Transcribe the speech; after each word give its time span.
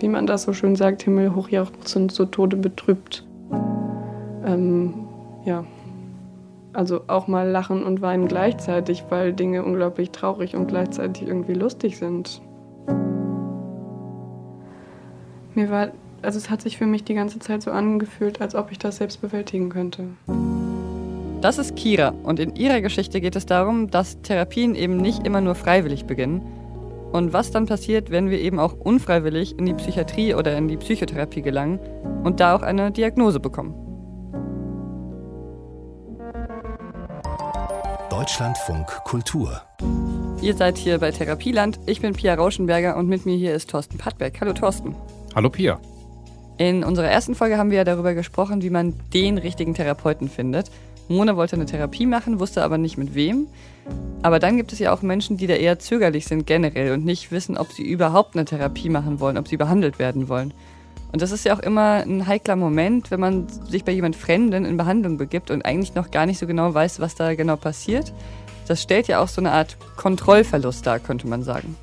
wie 0.00 0.08
man 0.08 0.26
das 0.26 0.42
so 0.42 0.52
schön 0.52 0.76
sagt, 0.76 1.02
himmelhoch 1.02 1.48
jauchzend, 1.48 2.12
so 2.12 2.24
Tode 2.24 2.56
betrübt. 2.56 3.24
Ähm, 4.44 4.94
ja, 5.44 5.64
also 6.72 7.02
auch 7.06 7.26
mal 7.26 7.48
lachen 7.48 7.84
und 7.84 8.00
weinen 8.00 8.28
gleichzeitig, 8.28 9.04
weil 9.10 9.32
Dinge 9.32 9.64
unglaublich 9.64 10.10
traurig 10.10 10.56
und 10.56 10.68
gleichzeitig 10.68 11.26
irgendwie 11.26 11.54
lustig 11.54 11.98
sind. 11.98 12.40
Mir 15.54 15.68
war, 15.70 15.88
also 16.22 16.38
es 16.38 16.48
hat 16.48 16.62
sich 16.62 16.78
für 16.78 16.86
mich 16.86 17.04
die 17.04 17.14
ganze 17.14 17.38
Zeit 17.38 17.62
so 17.62 17.70
angefühlt, 17.70 18.40
als 18.40 18.54
ob 18.54 18.70
ich 18.70 18.78
das 18.78 18.96
selbst 18.96 19.20
bewältigen 19.20 19.68
könnte. 19.68 20.04
Das 21.40 21.58
ist 21.58 21.74
Kira 21.74 22.14
und 22.22 22.38
in 22.38 22.54
ihrer 22.54 22.80
Geschichte 22.82 23.20
geht 23.20 23.34
es 23.34 23.46
darum, 23.46 23.90
dass 23.90 24.20
Therapien 24.22 24.74
eben 24.74 24.98
nicht 24.98 25.26
immer 25.26 25.40
nur 25.40 25.54
freiwillig 25.54 26.04
beginnen 26.04 26.42
und 27.12 27.32
was 27.32 27.50
dann 27.50 27.66
passiert, 27.66 28.10
wenn 28.10 28.30
wir 28.30 28.40
eben 28.40 28.58
auch 28.58 28.74
unfreiwillig 28.74 29.58
in 29.58 29.66
die 29.66 29.74
Psychiatrie 29.74 30.34
oder 30.34 30.56
in 30.56 30.68
die 30.68 30.76
Psychotherapie 30.76 31.42
gelangen 31.42 31.80
und 32.24 32.40
da 32.40 32.54
auch 32.54 32.62
eine 32.62 32.90
Diagnose 32.92 33.40
bekommen. 33.40 33.74
Deutschlandfunk 38.10 38.86
Kultur. 39.04 39.62
Ihr 40.42 40.54
seid 40.54 40.78
hier 40.78 40.98
bei 40.98 41.10
Therapieland. 41.10 41.80
Ich 41.86 42.00
bin 42.00 42.12
Pia 42.14 42.34
Rauschenberger 42.34 42.96
und 42.96 43.08
mit 43.08 43.26
mir 43.26 43.36
hier 43.36 43.54
ist 43.54 43.70
Thorsten 43.70 43.98
Pattberg. 43.98 44.40
Hallo 44.40 44.52
Thorsten. 44.52 44.94
Hallo 45.34 45.50
Pia. 45.50 45.80
In 46.58 46.84
unserer 46.84 47.08
ersten 47.08 47.34
Folge 47.34 47.56
haben 47.56 47.70
wir 47.70 47.78
ja 47.78 47.84
darüber 47.84 48.12
gesprochen, 48.12 48.60
wie 48.62 48.68
man 48.68 48.94
den 49.14 49.38
richtigen 49.38 49.72
Therapeuten 49.72 50.28
findet. 50.28 50.70
Mona 51.10 51.36
wollte 51.36 51.56
eine 51.56 51.66
Therapie 51.66 52.06
machen, 52.06 52.38
wusste 52.38 52.62
aber 52.62 52.78
nicht 52.78 52.96
mit 52.96 53.14
wem. 53.14 53.48
Aber 54.22 54.38
dann 54.38 54.56
gibt 54.56 54.72
es 54.72 54.78
ja 54.78 54.92
auch 54.92 55.02
Menschen, 55.02 55.36
die 55.36 55.48
da 55.48 55.54
eher 55.54 55.78
zögerlich 55.80 56.26
sind 56.26 56.46
generell 56.46 56.92
und 56.92 57.04
nicht 57.04 57.32
wissen, 57.32 57.58
ob 57.58 57.72
sie 57.72 57.82
überhaupt 57.82 58.36
eine 58.36 58.44
Therapie 58.44 58.88
machen 58.88 59.18
wollen, 59.18 59.36
ob 59.36 59.48
sie 59.48 59.56
behandelt 59.56 59.98
werden 59.98 60.28
wollen. 60.28 60.54
Und 61.12 61.20
das 61.20 61.32
ist 61.32 61.44
ja 61.44 61.56
auch 61.56 61.58
immer 61.58 62.04
ein 62.06 62.28
heikler 62.28 62.54
Moment, 62.54 63.10
wenn 63.10 63.18
man 63.18 63.48
sich 63.48 63.84
bei 63.84 63.90
jemand 63.90 64.14
Fremden 64.14 64.64
in 64.64 64.76
Behandlung 64.76 65.16
begibt 65.16 65.50
und 65.50 65.64
eigentlich 65.64 65.96
noch 65.96 66.12
gar 66.12 66.26
nicht 66.26 66.38
so 66.38 66.46
genau 66.46 66.72
weiß, 66.72 67.00
was 67.00 67.16
da 67.16 67.34
genau 67.34 67.56
passiert. 67.56 68.12
Das 68.68 68.80
stellt 68.80 69.08
ja 69.08 69.20
auch 69.20 69.26
so 69.26 69.40
eine 69.40 69.50
Art 69.50 69.76
Kontrollverlust 69.96 70.86
dar, 70.86 71.00
könnte 71.00 71.26
man 71.26 71.42
sagen. 71.42 71.76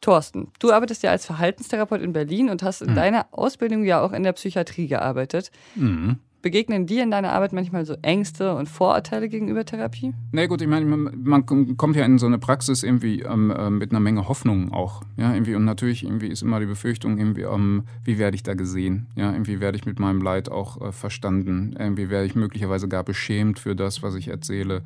Thorsten, 0.00 0.48
du 0.58 0.72
arbeitest 0.72 1.02
ja 1.02 1.10
als 1.10 1.26
Verhaltenstherapeut 1.26 2.00
in 2.00 2.12
Berlin 2.12 2.50
und 2.50 2.62
hast 2.62 2.82
in 2.82 2.90
mhm. 2.90 2.96
deiner 2.96 3.26
Ausbildung 3.32 3.84
ja 3.84 4.00
auch 4.00 4.12
in 4.12 4.22
der 4.22 4.32
Psychiatrie 4.32 4.86
gearbeitet. 4.86 5.50
Mhm. 5.74 6.18
Begegnen 6.42 6.86
dir 6.86 7.02
in 7.02 7.10
deiner 7.10 7.32
Arbeit 7.32 7.52
manchmal 7.52 7.84
so 7.84 7.96
Ängste 8.00 8.54
und 8.54 8.66
Vorurteile 8.66 9.28
gegenüber 9.28 9.66
Therapie? 9.66 10.14
Na 10.32 10.40
nee, 10.40 10.46
gut, 10.46 10.62
ich 10.62 10.68
meine, 10.68 10.86
man, 10.86 11.44
kommt 11.44 11.96
ja 11.96 12.04
in 12.06 12.18
so 12.18 12.24
eine 12.24 12.38
Praxis 12.38 12.82
irgendwie 12.82 13.20
ähm, 13.20 13.50
äh, 13.50 13.68
mit 13.68 13.90
einer 13.90 14.00
Menge 14.00 14.26
Hoffnung 14.26 14.72
auch. 14.72 15.02
Ja, 15.18 15.34
irgendwie, 15.34 15.54
und 15.54 15.66
natürlich 15.66 16.02
irgendwie 16.02 16.28
ist 16.28 16.40
immer 16.40 16.58
die 16.58 16.66
Befürchtung, 16.66 17.18
irgendwie, 17.18 17.42
ähm, 17.42 17.84
wie 18.04 18.18
werde 18.18 18.36
ich 18.36 18.42
da 18.42 18.54
gesehen? 18.54 19.08
Ja, 19.16 19.32
irgendwie 19.32 19.60
werde 19.60 19.76
ich 19.76 19.84
mit 19.84 19.98
meinem 19.98 20.22
Leid 20.22 20.50
auch 20.50 20.80
äh, 20.80 20.92
verstanden? 20.92 21.76
Irgendwie 21.78 22.08
werde 22.08 22.24
ich 22.24 22.34
möglicherweise 22.34 22.88
gar 22.88 23.04
beschämt 23.04 23.58
für 23.58 23.76
das, 23.76 24.02
was 24.02 24.14
ich 24.14 24.28
erzähle 24.28 24.82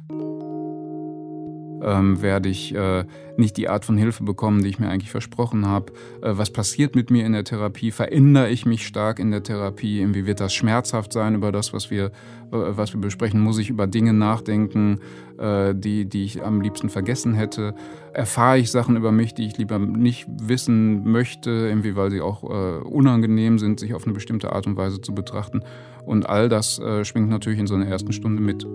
ähm, 1.85 2.23
werde 2.23 2.49
ich 2.49 2.75
äh, 2.75 3.05
nicht 3.37 3.57
die 3.57 3.69
Art 3.69 3.85
von 3.85 3.97
Hilfe 3.97 4.25
bekommen, 4.25 4.63
die 4.63 4.69
ich 4.69 4.79
mir 4.79 4.89
eigentlich 4.89 5.11
versprochen 5.11 5.67
habe. 5.67 5.93
Äh, 6.23 6.33
was 6.37 6.51
passiert 6.51 6.95
mit 6.95 7.11
mir 7.11 7.27
in 7.27 7.33
der 7.33 7.45
Therapie? 7.45 7.91
Verändere 7.91 8.51
ich 8.51 8.67
mich 8.67 8.87
stark 8.87 9.19
in 9.19 9.31
der 9.31 9.43
Therapie? 9.43 10.07
Wie 10.15 10.27
wird 10.27 10.41
das 10.41 10.55
schmerzhaft 10.55 11.13
sein 11.13 11.35
über 11.35 11.53
das, 11.53 11.73
was 11.73 11.91
wir, 11.91 12.07
äh, 12.07 12.11
was 12.51 12.95
wir 12.95 13.01
besprechen? 13.01 13.41
Muss 13.41 13.59
ich 13.59 13.71
über 13.71 13.87
Dinge 13.87 14.13
nachdenken, 14.13 15.01
äh, 15.39 15.75
die, 15.75 16.07
die 16.07 16.25
ich 16.25 16.43
am 16.43 16.61
liebsten 16.61 16.89
vergessen 16.89 17.35
hätte? 17.35 17.75
Erfahre 18.13 18.59
ich 18.59 18.71
Sachen 18.71 18.97
über 18.97 19.13
mich, 19.13 19.35
die 19.35 19.47
ich 19.47 19.59
lieber 19.59 19.79
nicht 19.79 20.27
wissen 20.29 21.11
möchte, 21.11 21.51
irgendwie, 21.51 21.97
weil 21.97 22.11
sie 22.11 22.20
auch 22.20 22.45
äh, 22.45 22.79
unangenehm 22.85 23.58
sind, 23.58 23.81
sich 23.81 23.95
auf 23.95 24.05
eine 24.05 24.14
bestimmte 24.14 24.53
Art 24.53 24.67
und 24.67 24.77
Weise 24.77 25.01
zu 25.01 25.14
betrachten? 25.14 25.63
Und 26.07 26.29
all 26.29 26.48
das 26.48 26.79
äh, 26.79 27.05
schwingt 27.05 27.31
natürlich 27.31 27.58
in 27.58 27.67
so 27.67 27.75
einer 27.75 27.87
ersten 27.87 28.13
Stunde 28.13 28.42
mit. 28.42 28.67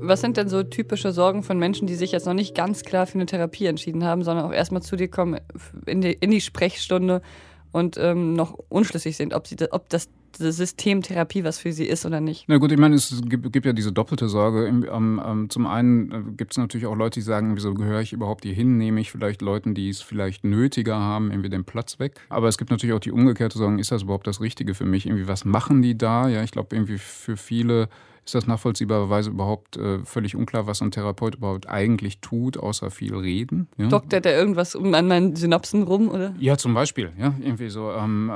Was 0.00 0.20
sind 0.20 0.36
denn 0.36 0.48
so 0.48 0.62
typische 0.62 1.12
Sorgen 1.12 1.42
von 1.42 1.58
Menschen, 1.58 1.86
die 1.86 1.94
sich 1.94 2.12
jetzt 2.12 2.26
noch 2.26 2.34
nicht 2.34 2.54
ganz 2.54 2.82
klar 2.82 3.06
für 3.06 3.14
eine 3.14 3.26
Therapie 3.26 3.66
entschieden 3.66 4.04
haben, 4.04 4.22
sondern 4.22 4.46
auch 4.46 4.52
erstmal 4.52 4.82
zu 4.82 4.96
dir 4.96 5.08
kommen 5.08 5.40
in 5.86 6.00
die, 6.00 6.12
in 6.12 6.30
die 6.30 6.40
Sprechstunde 6.40 7.22
und 7.72 7.96
ähm, 7.98 8.34
noch 8.34 8.58
unschlüssig 8.68 9.16
sind, 9.16 9.34
ob, 9.34 9.46
sie, 9.46 9.56
ob 9.70 9.88
das 9.88 10.08
System 10.36 11.02
Therapie 11.02 11.42
was 11.44 11.58
für 11.58 11.72
sie 11.72 11.86
ist 11.86 12.06
oder 12.06 12.20
nicht? 12.20 12.44
Na 12.48 12.58
gut, 12.58 12.70
ich 12.70 12.78
meine, 12.78 12.94
es 12.94 13.22
gibt, 13.24 13.52
gibt 13.52 13.66
ja 13.66 13.72
diese 13.72 13.92
doppelte 13.92 14.28
Sorge. 14.28 14.68
Zum 15.48 15.66
einen 15.66 16.12
äh, 16.12 16.22
gibt 16.36 16.52
es 16.52 16.58
natürlich 16.58 16.86
auch 16.86 16.94
Leute, 16.94 17.20
die 17.20 17.24
sagen, 17.24 17.56
wieso 17.56 17.74
gehöre 17.74 18.00
ich 18.00 18.12
überhaupt 18.12 18.44
hier 18.44 18.54
hin? 18.54 18.78
Nehme 18.78 19.00
ich 19.00 19.10
vielleicht 19.10 19.42
Leuten, 19.42 19.74
die 19.74 19.88
es 19.88 20.00
vielleicht 20.00 20.44
nötiger 20.44 20.96
haben, 20.98 21.30
irgendwie 21.30 21.50
den 21.50 21.64
Platz 21.64 21.98
weg? 21.98 22.20
Aber 22.28 22.48
es 22.48 22.58
gibt 22.58 22.70
natürlich 22.70 22.94
auch 22.94 23.00
die 23.00 23.12
umgekehrte 23.12 23.58
Sorge, 23.58 23.80
ist 23.80 23.90
das 23.90 24.02
überhaupt 24.02 24.26
das 24.26 24.40
Richtige 24.40 24.74
für 24.74 24.84
mich? 24.84 25.06
Irgendwie, 25.06 25.28
was 25.28 25.44
machen 25.44 25.82
die 25.82 25.96
da? 25.96 26.28
Ja, 26.28 26.42
ich 26.42 26.52
glaube, 26.52 26.74
irgendwie 26.76 26.98
für 26.98 27.36
viele 27.36 27.88
ist 28.28 28.34
das 28.34 28.46
nachvollziehbarerweise 28.46 29.30
überhaupt 29.30 29.78
äh, 29.78 30.00
völlig 30.04 30.36
unklar, 30.36 30.66
was 30.66 30.82
ein 30.82 30.90
Therapeut 30.90 31.36
überhaupt 31.36 31.66
eigentlich 31.66 32.20
tut, 32.20 32.58
außer 32.58 32.90
viel 32.90 33.14
reden. 33.14 33.68
Ja? 33.78 33.88
Doktert 33.88 34.26
er 34.26 34.38
irgendwas 34.38 34.74
um 34.74 34.92
an 34.92 35.08
meinen 35.08 35.34
Synapsen 35.34 35.82
rum, 35.84 36.10
oder? 36.10 36.34
Ja, 36.38 36.58
zum 36.58 36.74
Beispiel, 36.74 37.10
ja, 37.18 37.34
irgendwie 37.40 37.70
so, 37.70 37.90
ähm, 37.90 38.30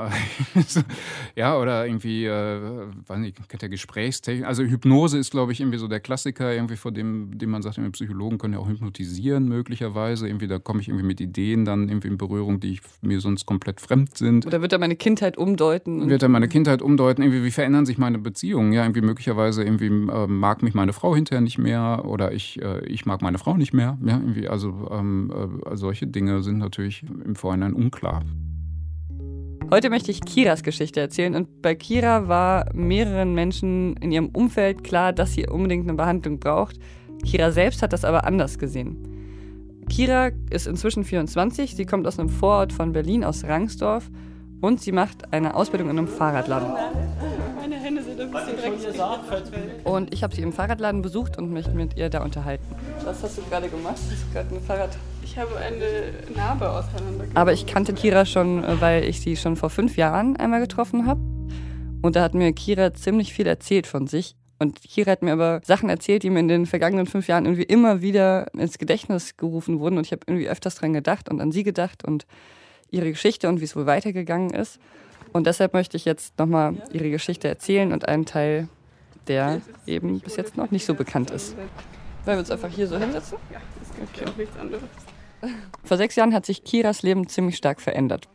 ja, 1.36 1.58
oder 1.58 1.86
irgendwie, 1.86 2.24
äh, 2.24 2.86
weiß 3.06 3.18
nicht, 3.18 3.36
kennt 3.50 3.60
der 3.60 3.68
Gesprächstechnik, 3.68 4.46
also 4.46 4.62
Hypnose 4.62 5.18
ist, 5.18 5.30
glaube 5.30 5.52
ich, 5.52 5.60
irgendwie 5.60 5.78
so 5.78 5.88
der 5.88 6.00
Klassiker, 6.00 6.54
irgendwie 6.54 6.76
vor 6.76 6.90
dem, 6.92 7.36
dem 7.36 7.50
man 7.50 7.60
sagt, 7.60 7.78
Psychologen 7.92 8.38
können 8.38 8.54
ja 8.54 8.60
auch 8.60 8.68
hypnotisieren, 8.68 9.46
möglicherweise, 9.46 10.26
irgendwie, 10.26 10.46
da 10.46 10.58
komme 10.58 10.80
ich 10.80 10.88
irgendwie 10.88 11.06
mit 11.06 11.20
Ideen 11.20 11.66
dann 11.66 11.90
irgendwie 11.90 12.08
in 12.08 12.16
Berührung, 12.16 12.60
die 12.60 12.72
ich, 12.72 12.80
mir 13.02 13.20
sonst 13.20 13.44
komplett 13.44 13.80
fremd 13.80 14.16
sind. 14.16 14.46
Oder 14.46 14.62
wird 14.62 14.72
er 14.72 14.78
meine 14.78 14.96
Kindheit 14.96 15.36
umdeuten? 15.36 16.08
Wird 16.08 16.22
er 16.22 16.30
meine 16.30 16.48
Kindheit 16.48 16.80
umdeuten, 16.80 17.22
irgendwie, 17.22 17.44
wie 17.44 17.50
verändern 17.50 17.84
sich 17.84 17.98
meine 17.98 18.18
Beziehungen, 18.18 18.72
ja, 18.72 18.84
irgendwie 18.84 19.02
möglicherweise 19.02 19.62
irgendwie 19.62 19.81
irgendwie 19.82 20.12
äh, 20.12 20.26
mag 20.26 20.62
mich 20.62 20.74
meine 20.74 20.92
Frau 20.92 21.14
hinterher 21.14 21.40
nicht 21.40 21.58
mehr 21.58 22.04
oder 22.06 22.32
ich, 22.32 22.60
äh, 22.62 22.84
ich 22.86 23.06
mag 23.06 23.22
meine 23.22 23.38
Frau 23.38 23.56
nicht 23.56 23.72
mehr. 23.72 23.98
Ja, 24.04 24.18
irgendwie, 24.18 24.48
also 24.48 24.88
ähm, 24.90 25.60
äh, 25.70 25.76
solche 25.76 26.06
Dinge 26.06 26.42
sind 26.42 26.58
natürlich 26.58 27.04
im 27.24 27.34
Vorhinein 27.36 27.74
unklar. 27.74 28.22
Heute 29.70 29.88
möchte 29.88 30.10
ich 30.10 30.20
Kiras 30.20 30.62
Geschichte 30.62 31.00
erzählen 31.00 31.34
und 31.34 31.62
bei 31.62 31.74
Kira 31.74 32.28
war 32.28 32.66
mehreren 32.74 33.34
Menschen 33.34 33.96
in 33.96 34.12
ihrem 34.12 34.28
Umfeld 34.28 34.84
klar, 34.84 35.12
dass 35.12 35.32
sie 35.32 35.46
unbedingt 35.46 35.88
eine 35.88 35.96
Behandlung 35.96 36.38
braucht. 36.38 36.78
Kira 37.24 37.52
selbst 37.52 37.82
hat 37.82 37.92
das 37.92 38.04
aber 38.04 38.24
anders 38.26 38.58
gesehen. 38.58 38.98
Kira 39.88 40.30
ist 40.50 40.66
inzwischen 40.66 41.04
24, 41.04 41.74
sie 41.74 41.86
kommt 41.86 42.06
aus 42.06 42.18
einem 42.18 42.28
Vorort 42.28 42.72
von 42.72 42.92
Berlin, 42.92 43.24
aus 43.24 43.44
Rangsdorf 43.44 44.10
und 44.60 44.80
sie 44.80 44.92
macht 44.92 45.32
eine 45.32 45.54
Ausbildung 45.54 45.90
in 45.90 45.98
einem 45.98 46.08
Fahrradladen. 46.08 46.72
Und 49.84 50.14
ich 50.14 50.22
habe 50.22 50.34
sie 50.34 50.42
im 50.42 50.52
Fahrradladen 50.52 51.02
besucht 51.02 51.38
und 51.38 51.50
mich 51.50 51.68
mit 51.68 51.96
ihr 51.96 52.08
da 52.08 52.22
unterhalten. 52.22 52.64
Was 53.04 53.22
hast 53.22 53.38
du 53.38 53.42
gerade 53.42 53.68
gemacht? 53.68 53.94
Hast 53.94 54.10
du 54.10 54.32
gerade 54.32 54.54
ein 54.54 54.60
Fahrrad? 54.62 54.90
Ich 55.22 55.38
habe 55.38 55.56
eine 55.56 56.34
Narbe 56.34 56.70
auseinandergenommen. 56.70 57.36
Aber 57.36 57.52
ich 57.52 57.66
kannte 57.66 57.92
Kira 57.92 58.24
schon, 58.24 58.64
äh, 58.64 58.80
weil 58.80 59.04
ich 59.04 59.20
sie 59.20 59.36
schon 59.36 59.56
vor 59.56 59.70
fünf 59.70 59.96
Jahren 59.96 60.36
einmal 60.36 60.60
getroffen 60.60 61.06
habe. 61.06 61.20
Und 62.02 62.16
da 62.16 62.22
hat 62.22 62.34
mir 62.34 62.52
Kira 62.52 62.94
ziemlich 62.94 63.32
viel 63.32 63.46
erzählt 63.46 63.86
von 63.86 64.06
sich. 64.06 64.34
Und 64.58 64.80
Kira 64.80 65.10
hat 65.12 65.22
mir 65.22 65.32
aber 65.32 65.60
Sachen 65.64 65.88
erzählt, 65.88 66.22
die 66.22 66.30
mir 66.30 66.40
in 66.40 66.48
den 66.48 66.66
vergangenen 66.66 67.06
fünf 67.06 67.28
Jahren 67.28 67.46
irgendwie 67.46 67.64
immer 67.64 68.00
wieder 68.00 68.52
ins 68.54 68.78
Gedächtnis 68.78 69.36
gerufen 69.36 69.80
wurden. 69.80 69.98
Und 69.98 70.06
ich 70.06 70.12
habe 70.12 70.22
irgendwie 70.26 70.48
öfters 70.48 70.76
dran 70.76 70.92
gedacht 70.92 71.28
und 71.28 71.40
an 71.40 71.52
sie 71.52 71.62
gedacht 71.62 72.04
und 72.04 72.26
ihre 72.90 73.10
Geschichte 73.10 73.48
und 73.48 73.60
wie 73.60 73.64
es 73.64 73.74
wohl 73.74 73.86
weitergegangen 73.86 74.50
ist. 74.50 74.78
Und 75.32 75.46
deshalb 75.46 75.72
möchte 75.72 75.96
ich 75.96 76.04
jetzt 76.04 76.38
nochmal 76.38 76.74
ihre 76.92 77.10
Geschichte 77.10 77.48
erzählen 77.48 77.92
und 77.92 78.06
einen 78.08 78.26
Teil, 78.26 78.68
der 79.28 79.60
eben 79.86 80.20
bis 80.20 80.36
jetzt 80.36 80.56
noch 80.56 80.70
nicht 80.70 80.84
so 80.84 80.94
bekannt 80.94 81.30
ist. 81.30 81.56
Wollen 82.24 82.36
wir 82.36 82.38
uns 82.38 82.50
einfach 82.50 82.68
hier 82.68 82.86
so 82.86 82.98
hinsetzen? 82.98 83.38
Ja, 83.50 83.60
das 83.78 83.96
gibt 83.96 84.20
okay. 84.20 84.30
auch 84.30 84.36
nichts 84.36 84.58
anderes. 84.58 84.82
Vor 85.82 85.96
sechs 85.96 86.16
Jahren 86.16 86.34
hat 86.34 86.46
sich 86.46 86.64
Kiras 86.64 87.02
Leben 87.02 87.26
ziemlich 87.28 87.56
stark 87.56 87.80
verändert. 87.80 88.28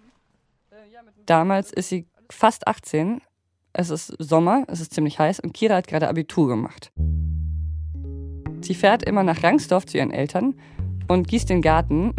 Damals 1.25 1.71
ist 1.71 1.89
sie 1.89 2.05
fast 2.29 2.67
18. 2.67 3.21
Es 3.73 3.89
ist 3.89 4.13
Sommer, 4.17 4.63
es 4.67 4.81
ist 4.81 4.93
ziemlich 4.93 5.19
heiß 5.19 5.39
und 5.39 5.53
Kira 5.53 5.75
hat 5.75 5.87
gerade 5.87 6.09
Abitur 6.09 6.47
gemacht. 6.47 6.91
Sie 8.61 8.73
fährt 8.73 9.03
immer 9.03 9.23
nach 9.23 9.43
Rangsdorf 9.43 9.85
zu 9.85 9.97
ihren 9.97 10.11
Eltern 10.11 10.55
und 11.07 11.27
gießt 11.27 11.49
den 11.49 11.61
Garten 11.61 12.13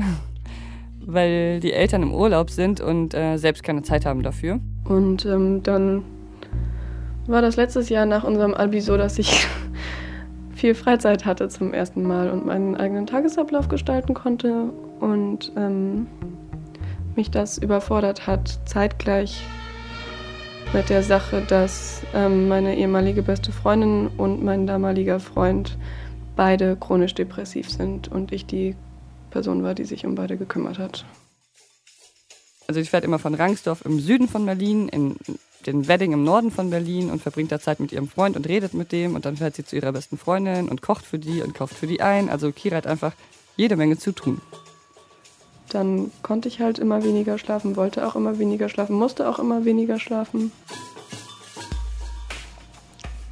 weil 1.09 1.59
die 1.61 1.73
Eltern 1.73 2.03
im 2.03 2.15
Urlaub 2.15 2.51
sind 2.51 2.83
und 2.83 3.15
äh, 3.15 3.39
selbst 3.39 3.63
keine 3.63 3.81
Zeit 3.81 4.05
haben 4.05 4.23
dafür. 4.23 4.61
Und 4.85 5.25
ähm, 5.25 5.63
dann 5.63 6.05
war 7.27 7.41
das 7.41 7.57
letztes 7.57 7.89
Jahr 7.89 8.05
nach 8.05 8.25
unserem 8.25 8.53
Abi 8.53 8.83
so, 8.83 8.99
dass 8.99 9.19
ich 9.19 9.47
viel 10.55 10.75
Freizeit 10.75 11.25
hatte 11.25 11.49
zum 11.49 11.73
ersten 11.73 12.03
Mal 12.03 12.31
und 12.31 12.45
meinen 12.45 12.77
eigenen 12.77 13.07
Tagesablauf 13.07 13.69
gestalten 13.69 14.13
konnte 14.13 14.65
und 15.01 15.51
ähm, 15.57 16.07
mich 17.17 17.31
das 17.31 17.57
überfordert 17.57 18.27
hat, 18.27 18.61
zeitgleich 18.67 19.43
mit 20.75 20.91
der 20.91 21.03
Sache, 21.03 21.43
dass 21.49 22.03
ähm, 22.15 22.49
meine 22.49 22.77
ehemalige 22.77 23.23
beste 23.23 23.51
Freundin 23.51 24.09
und 24.19 24.45
mein 24.45 24.67
damaliger 24.67 25.21
Freund 25.21 25.79
beide 26.37 26.77
chronisch 26.77 27.15
depressiv 27.15 27.71
sind 27.71 28.09
und 28.09 28.31
ich 28.31 28.45
die 28.45 28.77
Person 29.39 29.63
war, 29.63 29.75
die 29.75 29.85
sich 29.85 30.05
um 30.05 30.17
beide 30.17 30.37
gekümmert 30.37 30.79
hat. 30.81 31.05
Also 32.67 32.81
ich 32.81 32.91
fährt 32.91 33.05
immer 33.05 33.21
von 33.21 33.35
Rangsdorf 33.35 33.85
im 33.85 34.01
Süden 34.01 34.27
von 34.27 34.45
Berlin 34.45 34.89
in 34.89 35.15
den 35.65 35.87
Wedding 35.87 36.13
im 36.13 36.25
Norden 36.25 36.51
von 36.51 36.71
Berlin 36.71 37.09
und 37.09 37.23
verbringt 37.23 37.53
da 37.53 37.61
Zeit 37.61 37.79
mit 37.79 37.93
ihrem 37.93 38.09
Freund 38.09 38.35
und 38.37 38.49
redet 38.49 38.75
mit 38.75 38.91
dem 38.91 39.15
und 39.15 39.27
dann 39.27 39.37
fährt 39.37 39.55
sie 39.55 39.65
zu 39.65 39.77
ihrer 39.77 39.93
besten 39.93 40.19
Freundin 40.19 40.69
und 40.69 40.83
kocht 40.83 41.07
für 41.07 41.21
die 41.21 41.41
und 41.41 41.55
kauft 41.55 41.75
für 41.75 41.87
die 41.87 42.01
ein. 42.01 42.29
Also 42.29 42.51
Kira 42.51 42.79
hat 42.79 42.89
einfach 42.89 43.13
jede 43.57 43.77
Menge 43.77 43.97
zu 43.97 44.11
tun. 44.11 44.41
Dann 45.69 46.11
konnte 46.23 46.49
ich 46.49 46.61
halt 46.61 46.81
immer 46.81 47.05
weniger 47.05 47.39
schlafen, 47.39 47.77
wollte 47.77 48.09
auch 48.09 48.17
immer 48.17 48.41
weniger 48.41 48.69
schlafen, 48.69 48.97
musste 48.97 49.29
auch 49.29 49.39
immer 49.39 49.65
weniger 49.65 50.01
schlafen. 50.01 50.51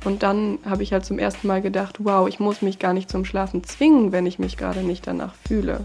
Und 0.06 0.22
dann 0.22 0.60
habe 0.64 0.84
ich 0.84 0.92
halt 0.92 1.04
zum 1.04 1.18
ersten 1.18 1.48
Mal 1.48 1.60
gedacht, 1.60 1.96
wow, 1.98 2.28
ich 2.28 2.38
muss 2.38 2.62
mich 2.62 2.78
gar 2.78 2.92
nicht 2.92 3.10
zum 3.10 3.24
Schlafen 3.24 3.64
zwingen, 3.64 4.12
wenn 4.12 4.24
ich 4.24 4.38
mich 4.38 4.56
gerade 4.56 4.84
nicht 4.84 5.04
danach 5.04 5.34
fühle. 5.34 5.84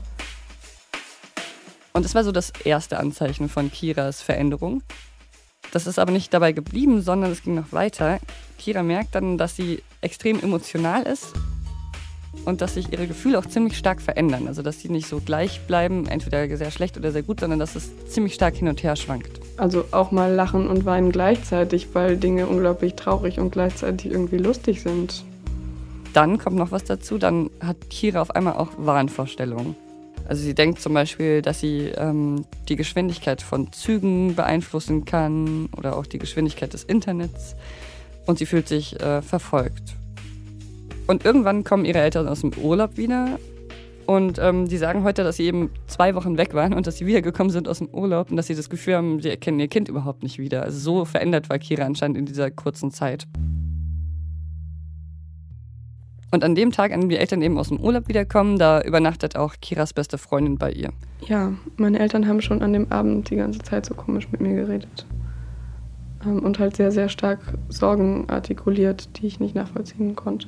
Und 1.93 2.05
das 2.05 2.15
war 2.15 2.23
so 2.23 2.31
das 2.31 2.51
erste 2.63 2.99
Anzeichen 2.99 3.49
von 3.49 3.71
Kiras 3.71 4.21
Veränderung. 4.21 4.81
Das 5.71 5.87
ist 5.87 5.99
aber 5.99 6.11
nicht 6.11 6.33
dabei 6.33 6.51
geblieben, 6.51 7.01
sondern 7.01 7.31
es 7.31 7.43
ging 7.43 7.55
noch 7.55 7.71
weiter. 7.71 8.19
Kira 8.57 8.83
merkt 8.83 9.15
dann, 9.15 9.37
dass 9.37 9.55
sie 9.55 9.83
extrem 10.01 10.41
emotional 10.41 11.03
ist 11.03 11.33
und 12.45 12.61
dass 12.61 12.73
sich 12.73 12.91
ihre 12.91 13.07
Gefühle 13.07 13.39
auch 13.39 13.45
ziemlich 13.45 13.77
stark 13.77 14.01
verändern. 14.01 14.47
Also 14.47 14.61
dass 14.61 14.79
sie 14.79 14.89
nicht 14.89 15.07
so 15.07 15.19
gleich 15.19 15.61
bleiben, 15.67 16.07
entweder 16.07 16.57
sehr 16.57 16.71
schlecht 16.71 16.97
oder 16.97 17.11
sehr 17.11 17.23
gut, 17.23 17.39
sondern 17.39 17.59
dass 17.59 17.75
es 17.75 17.89
ziemlich 18.07 18.33
stark 18.33 18.55
hin 18.55 18.67
und 18.67 18.83
her 18.83 18.95
schwankt. 18.95 19.39
Also 19.57 19.85
auch 19.91 20.11
mal 20.11 20.33
lachen 20.33 20.67
und 20.67 20.85
weinen 20.85 21.11
gleichzeitig, 21.11 21.89
weil 21.93 22.17
Dinge 22.17 22.47
unglaublich 22.47 22.95
traurig 22.95 23.39
und 23.39 23.51
gleichzeitig 23.51 24.11
irgendwie 24.11 24.37
lustig 24.37 24.81
sind. 24.81 25.23
Dann 26.13 26.37
kommt 26.37 26.57
noch 26.57 26.71
was 26.71 26.83
dazu, 26.83 27.17
dann 27.17 27.49
hat 27.61 27.77
Kira 27.89 28.21
auf 28.21 28.31
einmal 28.31 28.55
auch 28.55 28.69
Wahnvorstellungen. 28.77 29.75
Also 30.31 30.43
sie 30.43 30.55
denkt 30.55 30.79
zum 30.79 30.93
Beispiel, 30.93 31.41
dass 31.41 31.59
sie 31.59 31.91
ähm, 31.97 32.45
die 32.69 32.77
Geschwindigkeit 32.77 33.41
von 33.41 33.73
Zügen 33.73 34.33
beeinflussen 34.33 35.03
kann 35.03 35.67
oder 35.75 35.97
auch 35.97 36.05
die 36.05 36.19
Geschwindigkeit 36.19 36.71
des 36.71 36.85
Internets. 36.85 37.53
Und 38.25 38.39
sie 38.39 38.45
fühlt 38.45 38.65
sich 38.65 38.97
äh, 39.01 39.21
verfolgt. 39.21 39.97
Und 41.05 41.25
irgendwann 41.25 41.65
kommen 41.65 41.83
ihre 41.83 41.99
Eltern 41.99 42.29
aus 42.29 42.39
dem 42.39 42.53
Urlaub 42.53 42.95
wieder. 42.95 43.39
Und 44.05 44.39
ähm, 44.39 44.69
die 44.69 44.77
sagen 44.77 45.03
heute, 45.03 45.25
dass 45.25 45.35
sie 45.35 45.43
eben 45.43 45.69
zwei 45.87 46.15
Wochen 46.15 46.37
weg 46.37 46.53
waren 46.53 46.73
und 46.73 46.87
dass 46.87 46.95
sie 46.95 47.05
wiedergekommen 47.05 47.51
sind 47.51 47.67
aus 47.67 47.79
dem 47.79 47.89
Urlaub 47.89 48.31
und 48.31 48.37
dass 48.37 48.47
sie 48.47 48.55
das 48.55 48.69
Gefühl 48.69 48.95
haben, 48.95 49.19
sie 49.19 49.31
erkennen 49.31 49.59
ihr 49.59 49.67
Kind 49.67 49.89
überhaupt 49.89 50.23
nicht 50.23 50.39
wieder. 50.39 50.63
Also 50.63 50.79
so 50.79 51.03
verändert 51.03 51.49
war 51.49 51.59
Kira 51.59 51.83
anscheinend 51.83 52.17
in 52.17 52.25
dieser 52.25 52.51
kurzen 52.51 52.91
Zeit. 52.91 53.27
Und 56.31 56.45
an 56.45 56.55
dem 56.55 56.71
Tag, 56.71 56.93
an 56.93 57.01
dem 57.01 57.09
die 57.09 57.17
Eltern 57.17 57.41
eben 57.41 57.57
aus 57.57 57.67
dem 57.67 57.79
Urlaub 57.79 58.07
wiederkommen, 58.07 58.57
da 58.57 58.81
übernachtet 58.81 59.35
auch 59.35 59.55
Kiras 59.61 59.93
beste 59.93 60.17
Freundin 60.17 60.57
bei 60.57 60.71
ihr. 60.71 60.89
Ja, 61.27 61.51
meine 61.75 61.99
Eltern 61.99 62.27
haben 62.27 62.41
schon 62.41 62.61
an 62.61 62.71
dem 62.71 62.89
Abend 62.89 63.29
die 63.29 63.35
ganze 63.35 63.59
Zeit 63.59 63.85
so 63.85 63.93
komisch 63.93 64.29
mit 64.31 64.39
mir 64.39 64.55
geredet. 64.55 65.05
Ähm, 66.25 66.39
und 66.39 66.59
halt 66.59 66.77
sehr, 66.77 66.91
sehr 66.91 67.09
stark 67.09 67.39
Sorgen 67.67 68.29
artikuliert, 68.29 69.09
die 69.17 69.27
ich 69.27 69.39
nicht 69.41 69.55
nachvollziehen 69.55 70.15
konnte. 70.15 70.47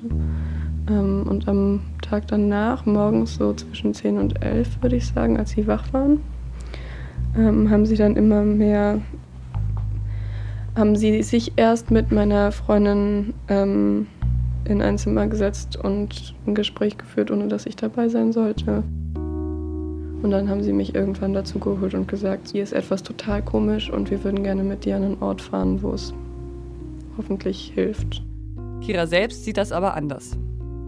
Ähm, 0.90 1.26
und 1.30 1.48
am 1.50 1.82
Tag 2.02 2.28
danach, 2.28 2.86
morgens 2.86 3.36
so 3.36 3.54
zwischen 3.54 3.94
10 3.94 4.18
und 4.18 4.42
11, 4.42 4.82
würde 4.82 4.96
ich 4.96 5.08
sagen, 5.08 5.38
als 5.38 5.52
sie 5.52 5.68
wach 5.68 5.92
waren, 5.92 6.22
ähm, 7.38 7.70
haben 7.70 7.86
sie 7.86 7.96
dann 7.96 8.16
immer 8.16 8.44
mehr, 8.44 9.02
haben 10.76 10.96
sie 10.96 11.24
sich 11.24 11.54
erst 11.58 11.92
mit 11.92 12.12
meiner 12.12 12.52
Freundin 12.52 13.34
in 14.66 14.82
ein 14.82 14.98
Zimmer 14.98 15.28
gesetzt 15.28 15.76
und 15.76 16.34
ein 16.46 16.56
Gespräch 16.56 16.98
geführt, 16.98 17.32
ohne 17.32 17.48
dass 17.48 17.66
ich 17.66 17.76
dabei 17.76 18.10
sein 18.10 18.32
sollte. 18.32 18.84
Und 19.16 20.32
dann 20.32 20.50
haben 20.50 20.64
sie 20.64 20.72
mich 20.72 20.96
irgendwann 20.96 21.34
dazu 21.34 21.60
geholt 21.60 21.94
und 21.94 22.08
gesagt, 22.08 22.52
hier 22.52 22.64
ist 22.64 22.72
etwas 22.72 23.04
total 23.04 23.42
komisch 23.42 23.90
und 23.90 24.10
wir 24.10 24.24
würden 24.24 24.44
gerne 24.44 24.64
mit 24.64 24.86
dir 24.86 24.96
an 24.96 25.04
einen 25.04 25.22
Ort 25.22 25.42
fahren, 25.42 25.82
wo 25.82 25.92
es 25.92 26.14
hoffentlich 27.18 27.72
hilft. 27.76 28.24
Kira 28.82 29.06
selbst 29.06 29.44
sieht 29.44 29.58
das 29.58 29.72
aber 29.72 29.96
anders. 29.96 30.38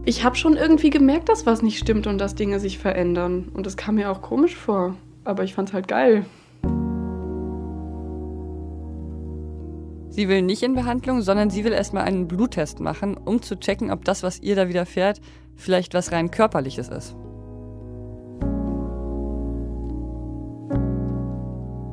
Ich 0.05 0.23
habe 0.23 0.35
schon 0.35 0.55
irgendwie 0.55 0.89
gemerkt, 0.89 1.29
dass 1.29 1.45
was 1.45 1.61
nicht 1.61 1.79
stimmt 1.79 2.07
und 2.07 2.17
dass 2.19 2.35
Dinge 2.35 2.59
sich 2.59 2.77
verändern. 2.77 3.49
Und 3.53 3.65
das 3.65 3.75
kam 3.75 3.95
mir 3.95 4.11
auch 4.11 4.21
komisch 4.21 4.55
vor. 4.55 4.95
Aber 5.23 5.43
ich 5.43 5.53
fand's 5.55 5.73
halt 5.73 5.87
geil. 5.87 6.25
Sie 10.15 10.29
will 10.29 10.41
nicht 10.43 10.63
in 10.63 10.75
Behandlung, 10.75 11.21
sondern 11.21 11.49
sie 11.49 11.65
will 11.65 11.73
erstmal 11.73 12.05
einen 12.05 12.29
Bluttest 12.29 12.79
machen, 12.79 13.17
um 13.17 13.41
zu 13.41 13.59
checken, 13.59 13.91
ob 13.91 14.05
das, 14.05 14.23
was 14.23 14.39
ihr 14.39 14.55
da 14.55 14.69
widerfährt, 14.69 15.19
vielleicht 15.57 15.93
was 15.93 16.13
rein 16.13 16.31
körperliches 16.31 16.87
ist. 16.87 17.17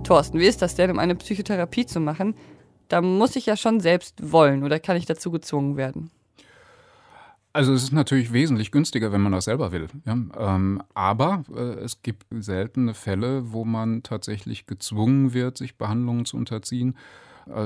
Thorsten, 0.05 0.39
wie 0.39 0.47
ist 0.47 0.63
das 0.63 0.77
denn, 0.77 0.93
um 0.93 1.01
eine 1.01 1.17
Psychotherapie 1.17 1.85
zu 1.85 1.99
machen? 1.99 2.37
Da 2.87 3.01
muss 3.01 3.35
ich 3.35 3.47
ja 3.47 3.57
schon 3.57 3.81
selbst 3.81 4.31
wollen 4.31 4.63
oder 4.63 4.79
kann 4.79 4.97
ich 4.97 5.07
dazu 5.07 5.33
gezwungen 5.33 5.77
werden? 5.77 6.13
Also 7.53 7.73
es 7.73 7.83
ist 7.83 7.93
natürlich 7.93 8.33
wesentlich 8.33 8.71
günstiger, 8.71 9.11
wenn 9.11 9.21
man 9.21 9.33
das 9.33 9.47
selber 9.47 9.73
will. 9.73 9.89
Ja? 10.07 10.17
Ähm, 10.39 10.81
aber 10.95 11.43
äh, 11.53 11.81
es 11.81 12.03
gibt 12.03 12.27
seltene 12.31 12.95
Fälle, 12.95 13.53
wo 13.53 13.65
man 13.65 14.05
tatsächlich 14.05 14.67
gezwungen 14.67 15.35
wird, 15.35 15.59
sich 15.59 15.77
Behandlungen 15.77 16.25
zu 16.25 16.37
unterziehen 16.37 16.95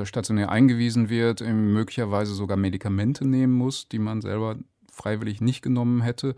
stationär 0.05 0.51
eingewiesen 0.51 1.09
wird, 1.09 1.41
möglicherweise 1.41 2.35
sogar 2.35 2.57
Medikamente 2.57 3.27
nehmen 3.27 3.53
muss, 3.53 3.89
die 3.89 3.99
man 3.99 4.21
selber 4.21 4.57
freiwillig 4.91 5.41
nicht 5.41 5.63
genommen 5.63 6.01
hätte 6.03 6.35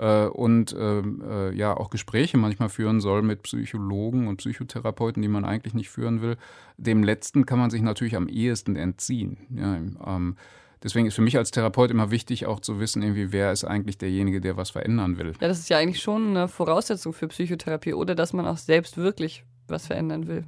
äh, 0.00 0.26
und 0.26 0.74
ähm, 0.78 1.22
äh, 1.28 1.54
ja 1.54 1.76
auch 1.76 1.90
Gespräche 1.90 2.38
manchmal 2.38 2.70
führen 2.70 3.00
soll 3.00 3.22
mit 3.22 3.42
Psychologen 3.42 4.26
und 4.26 4.38
Psychotherapeuten, 4.38 5.22
die 5.22 5.28
man 5.28 5.44
eigentlich 5.44 5.74
nicht 5.74 5.90
führen 5.90 6.22
will. 6.22 6.36
Dem 6.78 7.02
letzten 7.02 7.46
kann 7.46 7.58
man 7.58 7.70
sich 7.70 7.82
natürlich 7.82 8.16
am 8.16 8.28
ehesten 8.28 8.76
entziehen. 8.76 9.36
Ja, 9.50 9.76
ähm, 9.76 10.36
deswegen 10.82 11.06
ist 11.06 11.14
für 11.14 11.22
mich 11.22 11.36
als 11.36 11.50
Therapeut 11.50 11.90
immer 11.90 12.10
wichtig, 12.10 12.46
auch 12.46 12.60
zu 12.60 12.80
wissen, 12.80 13.02
irgendwie, 13.02 13.32
wer 13.32 13.52
ist 13.52 13.64
eigentlich 13.64 13.98
derjenige, 13.98 14.40
der 14.40 14.56
was 14.56 14.70
verändern 14.70 15.18
will. 15.18 15.34
Ja, 15.40 15.48
das 15.48 15.58
ist 15.58 15.68
ja 15.68 15.76
eigentlich 15.76 16.02
schon 16.02 16.30
eine 16.30 16.48
Voraussetzung 16.48 17.12
für 17.12 17.28
Psychotherapie 17.28 17.92
oder 17.92 18.14
dass 18.14 18.32
man 18.32 18.46
auch 18.46 18.56
selbst 18.58 18.96
wirklich 18.96 19.44
was 19.68 19.86
verändern 19.86 20.26
will 20.26 20.44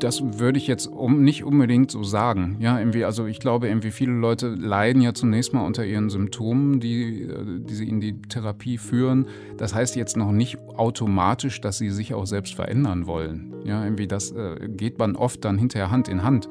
das 0.00 0.38
würde 0.38 0.58
ich 0.58 0.66
jetzt 0.66 0.86
um, 0.86 1.22
nicht 1.22 1.44
unbedingt 1.44 1.90
so 1.90 2.02
sagen. 2.02 2.56
Ja, 2.60 2.78
irgendwie, 2.78 3.04
also 3.04 3.26
ich 3.26 3.40
glaube, 3.40 3.68
irgendwie 3.68 3.90
viele 3.90 4.12
Leute 4.12 4.48
leiden 4.48 5.02
ja 5.02 5.14
zunächst 5.14 5.52
mal 5.54 5.64
unter 5.64 5.84
ihren 5.84 6.10
Symptomen, 6.10 6.80
die, 6.80 7.22
äh, 7.22 7.60
die 7.60 7.74
sie 7.74 7.88
in 7.88 8.00
die 8.00 8.20
Therapie 8.22 8.78
führen. 8.78 9.26
Das 9.56 9.74
heißt 9.74 9.96
jetzt 9.96 10.16
noch 10.16 10.32
nicht 10.32 10.58
automatisch, 10.76 11.60
dass 11.60 11.78
sie 11.78 11.90
sich 11.90 12.14
auch 12.14 12.26
selbst 12.26 12.54
verändern 12.54 13.06
wollen. 13.06 13.54
Ja, 13.64 13.82
irgendwie 13.82 14.06
das 14.06 14.32
äh, 14.32 14.68
geht 14.68 14.98
man 14.98 15.16
oft 15.16 15.44
dann 15.44 15.58
hinterher 15.58 15.90
Hand 15.90 16.08
in 16.08 16.22
Hand. 16.22 16.48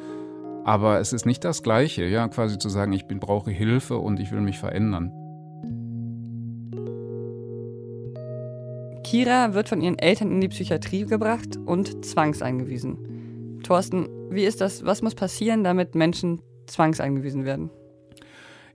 Aber 0.65 0.99
es 0.99 1.11
ist 1.11 1.25
nicht 1.25 1.43
das 1.43 1.61
Gleiche, 1.61 2.05
ja, 2.05 2.27
quasi 2.29 2.57
zu 2.57 2.69
sagen, 2.69 2.93
ich 2.93 3.05
bin, 3.05 3.19
brauche 3.19 3.51
Hilfe 3.51 3.97
und 3.97 4.19
ich 4.19 4.31
will 4.31 4.41
mich 4.41 4.57
verändern. 4.57 5.11
Kira 9.03 9.53
wird 9.53 9.69
von 9.69 9.81
ihren 9.81 9.99
Eltern 9.99 10.31
in 10.31 10.41
die 10.41 10.47
Psychiatrie 10.47 11.05
gebracht 11.05 11.59
und 11.65 12.03
zwangseingewiesen. 12.05 13.12
Thorsten, 13.63 14.09
wie 14.29 14.43
ist 14.43 14.61
das? 14.61 14.85
Was 14.85 15.01
muss 15.01 15.15
passieren, 15.15 15.63
damit 15.63 15.95
Menschen 15.95 16.41
zwangseingewiesen 16.67 17.45
werden? 17.45 17.69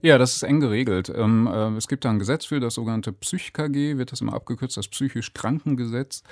Ja, 0.01 0.17
das 0.17 0.35
ist 0.35 0.43
eng 0.43 0.59
geregelt. 0.59 1.11
Ähm, 1.13 1.47
äh, 1.47 1.75
es 1.75 1.87
gibt 1.87 2.05
da 2.05 2.09
ein 2.09 2.19
Gesetz 2.19 2.45
für, 2.45 2.59
das 2.59 2.75
sogenannte 2.75 3.11
PsychKG, 3.11 3.97
wird 3.97 4.11
das 4.11 4.21
immer 4.21 4.33
abgekürzt, 4.33 4.77
das 4.77 4.87
psychisch 4.87 5.33
Krankengesetz. 5.33 6.23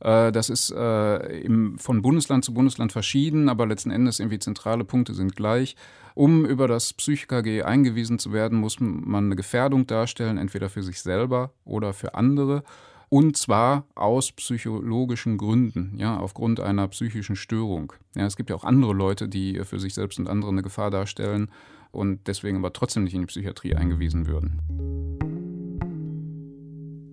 Äh, 0.00 0.32
das 0.32 0.50
ist 0.50 0.72
äh, 0.72 1.40
im, 1.40 1.78
von 1.78 2.02
Bundesland 2.02 2.44
zu 2.44 2.52
Bundesland 2.52 2.90
verschieden, 2.90 3.48
aber 3.48 3.66
letzten 3.66 3.92
Endes 3.92 4.18
irgendwie 4.18 4.40
zentrale 4.40 4.84
Punkte 4.84 5.14
sind 5.14 5.36
gleich. 5.36 5.76
Um 6.14 6.44
über 6.44 6.68
das 6.68 6.92
PsychKG 6.92 7.62
eingewiesen 7.62 8.18
zu 8.18 8.32
werden, 8.32 8.58
muss 8.58 8.80
man 8.80 9.26
eine 9.26 9.36
Gefährdung 9.36 9.86
darstellen, 9.86 10.36
entweder 10.36 10.68
für 10.68 10.82
sich 10.82 11.00
selber 11.00 11.52
oder 11.64 11.92
für 11.92 12.14
andere. 12.14 12.64
Und 13.12 13.36
zwar 13.36 13.84
aus 13.94 14.32
psychologischen 14.32 15.36
Gründen, 15.36 15.92
ja, 15.98 16.18
aufgrund 16.18 16.60
einer 16.60 16.88
psychischen 16.88 17.36
Störung. 17.36 17.92
Ja, 18.16 18.24
es 18.24 18.36
gibt 18.36 18.48
ja 18.48 18.56
auch 18.56 18.64
andere 18.64 18.94
Leute, 18.94 19.28
die 19.28 19.60
für 19.64 19.78
sich 19.78 19.92
selbst 19.92 20.18
und 20.18 20.30
andere 20.30 20.50
eine 20.50 20.62
Gefahr 20.62 20.90
darstellen 20.90 21.50
und 21.90 22.26
deswegen 22.26 22.56
aber 22.56 22.72
trotzdem 22.72 23.04
nicht 23.04 23.12
in 23.12 23.20
die 23.20 23.26
Psychiatrie 23.26 23.74
eingewiesen 23.74 24.26
würden. 24.26 24.62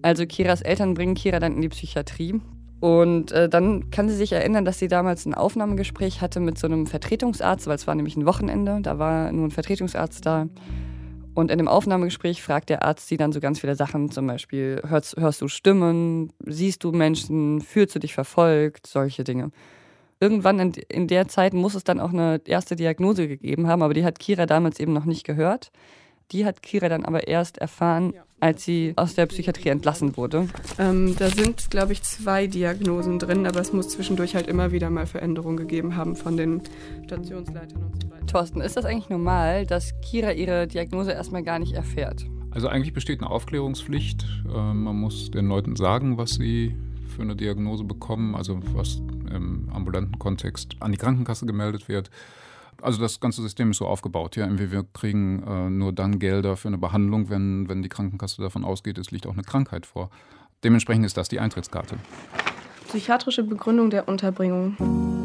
Also 0.01 0.25
Kiras 0.25 0.61
Eltern 0.61 0.93
bringen 0.93 1.15
Kira 1.15 1.41
dann 1.41 1.55
in 1.55 1.61
die 1.63 1.67
Psychiatrie. 1.67 2.39
Und 2.79 3.33
äh, 3.33 3.49
dann 3.49 3.89
kann 3.89 4.07
sie 4.07 4.15
sich 4.15 4.31
erinnern, 4.31 4.63
dass 4.63 4.79
sie 4.79 4.87
damals 4.87 5.25
ein 5.25 5.33
Aufnahmegespräch 5.33 6.21
hatte 6.21 6.39
mit 6.39 6.57
so 6.57 6.67
einem 6.67 6.87
Vertretungsarzt, 6.87 7.67
weil 7.67 7.75
es 7.75 7.87
war 7.87 7.95
nämlich 7.95 8.15
ein 8.15 8.25
Wochenende, 8.25 8.79
da 8.81 8.99
war 8.99 9.33
nur 9.33 9.49
ein 9.49 9.51
Vertretungsarzt 9.51 10.25
da. 10.25 10.47
Und 11.35 11.51
in 11.51 11.57
dem 11.57 11.67
Aufnahmegespräch 11.67 12.41
fragt 12.41 12.69
der 12.69 12.83
Arzt 12.83 13.07
sie 13.07 13.17
dann 13.17 13.31
so 13.31 13.39
ganz 13.39 13.59
viele 13.59 13.75
Sachen, 13.75 14.11
zum 14.11 14.27
Beispiel, 14.27 14.81
hörst, 14.85 15.15
hörst 15.17 15.41
du 15.41 15.47
Stimmen, 15.47 16.33
siehst 16.45 16.83
du 16.83 16.91
Menschen, 16.91 17.61
fühlst 17.61 17.95
du 17.95 17.99
dich 17.99 18.13
verfolgt, 18.13 18.87
solche 18.87 19.23
Dinge. 19.23 19.51
irgendwann 20.19 20.59
in, 20.59 20.73
in 20.89 21.07
der 21.07 21.27
Zeit 21.27 21.53
muss 21.53 21.75
es 21.75 21.83
dann 21.83 21.99
auch 21.99 22.11
eine 22.11 22.41
erste 22.45 22.75
Diagnose 22.75 23.27
gegeben 23.27 23.67
haben, 23.67 23.81
aber 23.81 23.93
die 23.93 24.03
hat 24.03 24.19
Kira 24.19 24.45
damals 24.45 24.79
eben 24.79 24.93
noch 24.93 25.05
nicht 25.05 25.23
gehört. 25.25 25.71
Die 26.31 26.45
hat 26.45 26.61
Kira 26.61 26.89
dann 26.89 27.05
aber 27.05 27.27
erst 27.27 27.57
erfahren, 27.57 28.13
als 28.39 28.63
sie 28.63 28.93
aus 28.95 29.15
der 29.15 29.25
Psychiatrie 29.25 29.69
entlassen 29.69 30.15
wurde. 30.15 30.47
Ähm, 30.77 31.15
da 31.17 31.29
sind, 31.29 31.71
glaube 31.71 31.93
ich, 31.93 32.03
zwei 32.03 32.47
Diagnosen 32.47 33.17
drin, 33.17 33.47
aber 33.47 33.59
es 33.59 33.73
muss 33.73 33.89
zwischendurch 33.89 34.35
halt 34.35 34.47
immer 34.47 34.71
wieder 34.71 34.89
mal 34.89 35.07
Veränderungen 35.07 35.57
gegeben 35.57 35.95
haben 35.95 36.15
von 36.15 36.37
den 36.37 36.61
Stationsleitern 37.05 37.83
und 37.83 38.03
so. 38.03 38.08
Thorsten, 38.29 38.61
ist 38.61 38.77
das 38.77 38.85
eigentlich 38.85 39.09
normal, 39.09 39.65
dass 39.65 39.91
Kira 40.01 40.31
ihre 40.31 40.67
Diagnose 40.67 41.11
erstmal 41.11 41.43
gar 41.43 41.59
nicht 41.59 41.73
erfährt? 41.73 42.25
Also 42.51 42.67
eigentlich 42.67 42.93
besteht 42.93 43.21
eine 43.21 43.29
Aufklärungspflicht. 43.29 44.25
Äh, 44.47 44.73
man 44.73 44.95
muss 44.95 45.31
den 45.31 45.47
Leuten 45.47 45.75
sagen, 45.75 46.17
was 46.17 46.31
sie 46.31 46.75
für 47.07 47.23
eine 47.23 47.35
Diagnose 47.35 47.83
bekommen, 47.83 48.35
also 48.35 48.59
was 48.73 49.01
im 49.31 49.69
ambulanten 49.73 50.17
Kontext 50.19 50.75
an 50.79 50.91
die 50.91 50.97
Krankenkasse 50.97 51.45
gemeldet 51.45 51.87
wird. 51.89 52.09
Also 52.81 53.01
das 53.01 53.19
ganze 53.19 53.41
System 53.41 53.71
ist 53.71 53.77
so 53.77 53.87
aufgebaut. 53.87 54.35
Ja, 54.35 54.47
wir 54.49 54.85
kriegen 54.93 55.43
äh, 55.43 55.69
nur 55.69 55.91
dann 55.91 56.19
Gelder 56.19 56.55
für 56.55 56.69
eine 56.69 56.77
Behandlung, 56.77 57.29
wenn, 57.29 57.67
wenn 57.67 57.81
die 57.81 57.89
Krankenkasse 57.89 58.41
davon 58.41 58.63
ausgeht, 58.63 58.97
es 58.97 59.11
liegt 59.11 59.27
auch 59.27 59.33
eine 59.33 59.43
Krankheit 59.43 59.85
vor. 59.85 60.09
Dementsprechend 60.63 61.05
ist 61.05 61.17
das 61.17 61.29
die 61.29 61.39
Eintrittskarte. 61.39 61.97
Psychiatrische 62.87 63.43
Begründung 63.43 63.89
der 63.89 64.07
Unterbringung. 64.07 65.18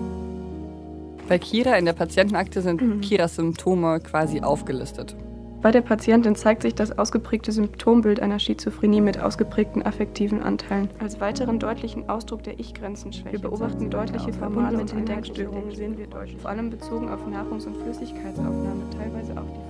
Bei 1.28 1.38
Kira 1.38 1.76
in 1.76 1.86
der 1.86 1.94
Patientenakte 1.94 2.60
sind 2.60 2.82
mhm. 2.82 3.00
Kiras 3.00 3.36
Symptome 3.36 4.00
quasi 4.00 4.40
aufgelistet. 4.40 5.16
Bei 5.62 5.70
der 5.70 5.80
Patientin 5.80 6.36
zeigt 6.36 6.60
sich 6.60 6.74
das 6.74 6.98
ausgeprägte 6.98 7.50
Symptombild 7.50 8.20
einer 8.20 8.38
Schizophrenie 8.38 9.00
mit 9.00 9.18
ausgeprägten 9.18 9.82
affektiven 9.82 10.42
Anteilen. 10.42 10.90
Als 11.00 11.20
weiteren 11.20 11.58
deutlichen 11.58 12.10
Ausdruck 12.10 12.42
der 12.42 12.60
Ich-Grenzenschwäche. 12.60 13.32
Wir 13.32 13.40
beobachten 13.40 13.88
deutliche 13.88 14.30
formale 14.34 14.78
und 14.78 15.08
Denkstörungen, 15.08 15.74
sehen 15.74 15.96
wir 15.96 16.06
deutlich. 16.06 16.36
Vor 16.42 16.50
allem 16.50 16.68
bezogen 16.68 17.08
auf 17.08 17.26
Nahrungs- 17.26 17.66
und 17.66 17.78
Flüssigkeitsaufnahme, 17.78 18.82
teilweise 18.90 19.32
auch 19.32 19.48
die 19.56 19.63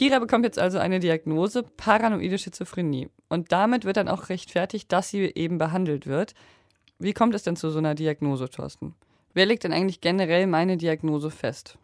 Kira 0.00 0.18
bekommt 0.18 0.46
jetzt 0.46 0.58
also 0.58 0.78
eine 0.78 0.98
Diagnose 0.98 1.62
paranoide 1.62 2.38
Schizophrenie. 2.38 3.10
Und 3.28 3.52
damit 3.52 3.84
wird 3.84 3.98
dann 3.98 4.08
auch 4.08 4.30
rechtfertigt, 4.30 4.90
dass 4.90 5.10
sie 5.10 5.24
eben 5.34 5.58
behandelt 5.58 6.06
wird. 6.06 6.32
Wie 6.98 7.12
kommt 7.12 7.34
es 7.34 7.42
denn 7.42 7.54
zu 7.54 7.68
so 7.68 7.80
einer 7.80 7.94
Diagnose, 7.94 8.48
Thorsten? 8.48 8.94
Wer 9.34 9.44
legt 9.44 9.62
denn 9.62 9.74
eigentlich 9.74 10.00
generell 10.00 10.46
meine 10.46 10.78
Diagnose 10.78 11.30
fest? 11.30 11.76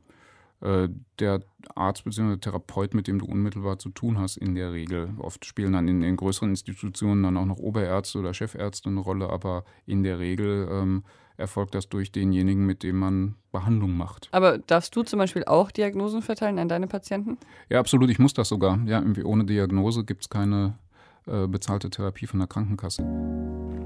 Äh, 0.62 0.88
der 1.18 1.42
Arzt 1.74 2.04
bzw. 2.04 2.38
Therapeut, 2.38 2.94
mit 2.94 3.06
dem 3.06 3.18
du 3.18 3.26
unmittelbar 3.26 3.78
zu 3.78 3.90
tun 3.90 4.18
hast, 4.18 4.38
in 4.38 4.54
der 4.54 4.72
Regel. 4.72 5.10
Oft 5.18 5.44
spielen 5.44 5.74
dann 5.74 5.86
in, 5.86 6.02
in 6.02 6.16
größeren 6.16 6.48
Institutionen 6.48 7.22
dann 7.22 7.36
auch 7.36 7.44
noch 7.44 7.58
Oberärzte 7.58 8.20
oder 8.20 8.32
Chefärzte 8.32 8.88
eine 8.88 9.00
Rolle, 9.00 9.28
aber 9.28 9.66
in 9.84 10.02
der 10.02 10.18
Regel 10.18 10.66
ähm, 10.72 11.04
erfolgt 11.36 11.74
das 11.74 11.88
durch 11.88 12.12
denjenigen, 12.12 12.64
mit 12.64 12.82
dem 12.82 12.98
man 12.98 13.34
Behandlung 13.52 13.96
macht. 13.96 14.28
Aber 14.32 14.58
darfst 14.58 14.94
du 14.96 15.02
zum 15.02 15.18
Beispiel 15.18 15.44
auch 15.44 15.70
Diagnosen 15.70 16.22
verteilen 16.22 16.58
an 16.58 16.68
deine 16.68 16.86
Patienten? 16.86 17.38
Ja, 17.68 17.80
absolut. 17.80 18.10
Ich 18.10 18.18
muss 18.18 18.34
das 18.34 18.48
sogar. 18.48 18.78
Ja, 18.86 19.00
irgendwie 19.00 19.24
ohne 19.24 19.44
Diagnose 19.44 20.04
gibt 20.04 20.22
es 20.22 20.28
keine 20.28 20.78
äh, 21.26 21.46
bezahlte 21.46 21.90
Therapie 21.90 22.26
von 22.26 22.38
der 22.38 22.48
Krankenkasse. 22.48 23.04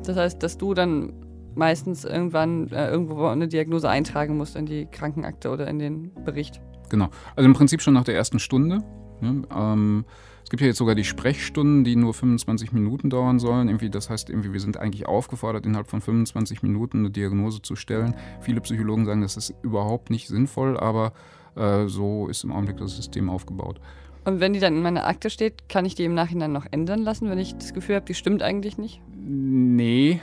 Das 0.04 0.16
heißt, 0.16 0.42
dass 0.42 0.58
du 0.58 0.74
dann 0.74 1.12
meistens 1.54 2.04
irgendwann 2.04 2.68
äh, 2.68 2.90
irgendwo 2.90 3.26
eine 3.26 3.48
Diagnose 3.48 3.88
eintragen 3.88 4.36
musst 4.36 4.56
in 4.56 4.66
die 4.66 4.86
Krankenakte 4.86 5.50
oder 5.50 5.66
in 5.66 5.78
den 5.78 6.14
Bericht. 6.24 6.60
Genau. 6.88 7.08
Also 7.36 7.46
im 7.46 7.54
Prinzip 7.54 7.80
schon 7.82 7.94
nach 7.94 8.04
der 8.04 8.14
ersten 8.14 8.38
Stunde. 8.38 8.82
Ne? 9.20 9.42
Ähm, 9.54 10.04
gibt 10.50 10.60
ja 10.60 10.66
jetzt 10.66 10.78
sogar 10.78 10.94
die 10.94 11.04
Sprechstunden, 11.04 11.84
die 11.84 11.96
nur 11.96 12.12
25 12.12 12.72
Minuten 12.72 13.08
dauern 13.08 13.38
sollen. 13.38 13.68
Irgendwie, 13.68 13.88
das 13.88 14.10
heißt, 14.10 14.28
irgendwie, 14.28 14.52
wir 14.52 14.60
sind 14.60 14.76
eigentlich 14.76 15.06
aufgefordert, 15.06 15.64
innerhalb 15.64 15.88
von 15.88 16.00
25 16.00 16.62
Minuten 16.62 16.98
eine 16.98 17.10
Diagnose 17.10 17.62
zu 17.62 17.76
stellen. 17.76 18.14
Viele 18.40 18.60
Psychologen 18.60 19.06
sagen, 19.06 19.22
das 19.22 19.36
ist 19.36 19.54
überhaupt 19.62 20.10
nicht 20.10 20.28
sinnvoll, 20.28 20.76
aber 20.76 21.12
äh, 21.54 21.86
so 21.86 22.26
ist 22.28 22.44
im 22.44 22.52
Augenblick 22.52 22.76
das 22.78 22.96
System 22.96 23.30
aufgebaut. 23.30 23.80
Und 24.24 24.40
wenn 24.40 24.52
die 24.52 24.60
dann 24.60 24.76
in 24.76 24.82
meiner 24.82 25.06
Akte 25.06 25.30
steht, 25.30 25.68
kann 25.68 25.84
ich 25.86 25.94
die 25.94 26.04
im 26.04 26.14
Nachhinein 26.14 26.52
noch 26.52 26.66
ändern 26.70 27.00
lassen, 27.00 27.30
wenn 27.30 27.38
ich 27.38 27.56
das 27.56 27.72
Gefühl 27.72 27.96
habe, 27.96 28.06
die 28.06 28.14
stimmt 28.14 28.42
eigentlich 28.42 28.76
nicht? 28.76 29.00
Nee. 29.22 30.20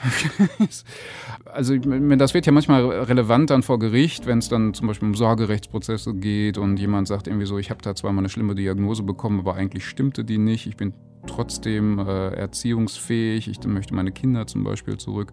also 1.45 1.75
das 1.77 2.33
wird 2.33 2.45
ja 2.45 2.51
manchmal 2.51 2.85
relevant 2.85 3.49
dann 3.49 3.63
vor 3.63 3.79
Gericht, 3.79 4.27
wenn 4.27 4.39
es 4.39 4.49
dann 4.49 4.73
zum 4.73 4.87
Beispiel 4.87 5.07
um 5.07 5.15
Sorgerechtsprozesse 5.15 6.13
geht 6.13 6.57
und 6.57 6.77
jemand 6.77 7.07
sagt 7.07 7.27
irgendwie 7.27 7.45
so, 7.45 7.57
ich 7.57 7.69
habe 7.69 7.81
da 7.81 7.95
zwar 7.95 8.11
mal 8.11 8.21
eine 8.21 8.29
schlimme 8.29 8.53
Diagnose 8.53 9.03
bekommen, 9.03 9.39
aber 9.39 9.55
eigentlich 9.55 9.85
stimmte 9.85 10.23
die 10.23 10.37
nicht. 10.37 10.67
Ich 10.67 10.77
bin 10.77 10.93
trotzdem 11.25 11.99
äh, 11.99 12.29
erziehungsfähig, 12.35 13.47
ich 13.47 13.65
möchte 13.65 13.95
meine 13.95 14.11
Kinder 14.11 14.45
zum 14.45 14.63
Beispiel 14.63 14.97
zurück. 14.97 15.31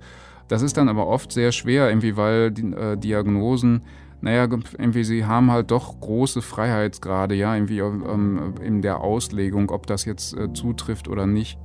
Das 0.49 0.63
ist 0.63 0.77
dann 0.77 0.89
aber 0.89 1.07
oft 1.07 1.33
sehr 1.33 1.53
schwer, 1.53 1.89
irgendwie, 1.89 2.17
weil 2.17 2.51
die 2.51 2.73
äh, 2.73 2.97
Diagnosen 2.97 3.83
naja, 4.25 4.49
irgendwie 4.79 5.05
sie 5.05 5.27
haben 5.27 5.51
halt 5.51 5.71
doch 5.71 6.01
große 6.01 6.41
Freiheitsgrade, 6.41 7.35
ja, 7.35 7.55
irgendwie 7.55 7.81
ähm, 7.81 8.55
in 8.63 8.81
der 8.81 9.03
Auslegung, 9.03 9.69
ob 9.69 9.87
das 9.87 10.07
jetzt 10.07 10.35
äh, 10.35 10.51
zutrifft 10.55 11.09
oder 11.09 11.27
nicht. 11.27 11.59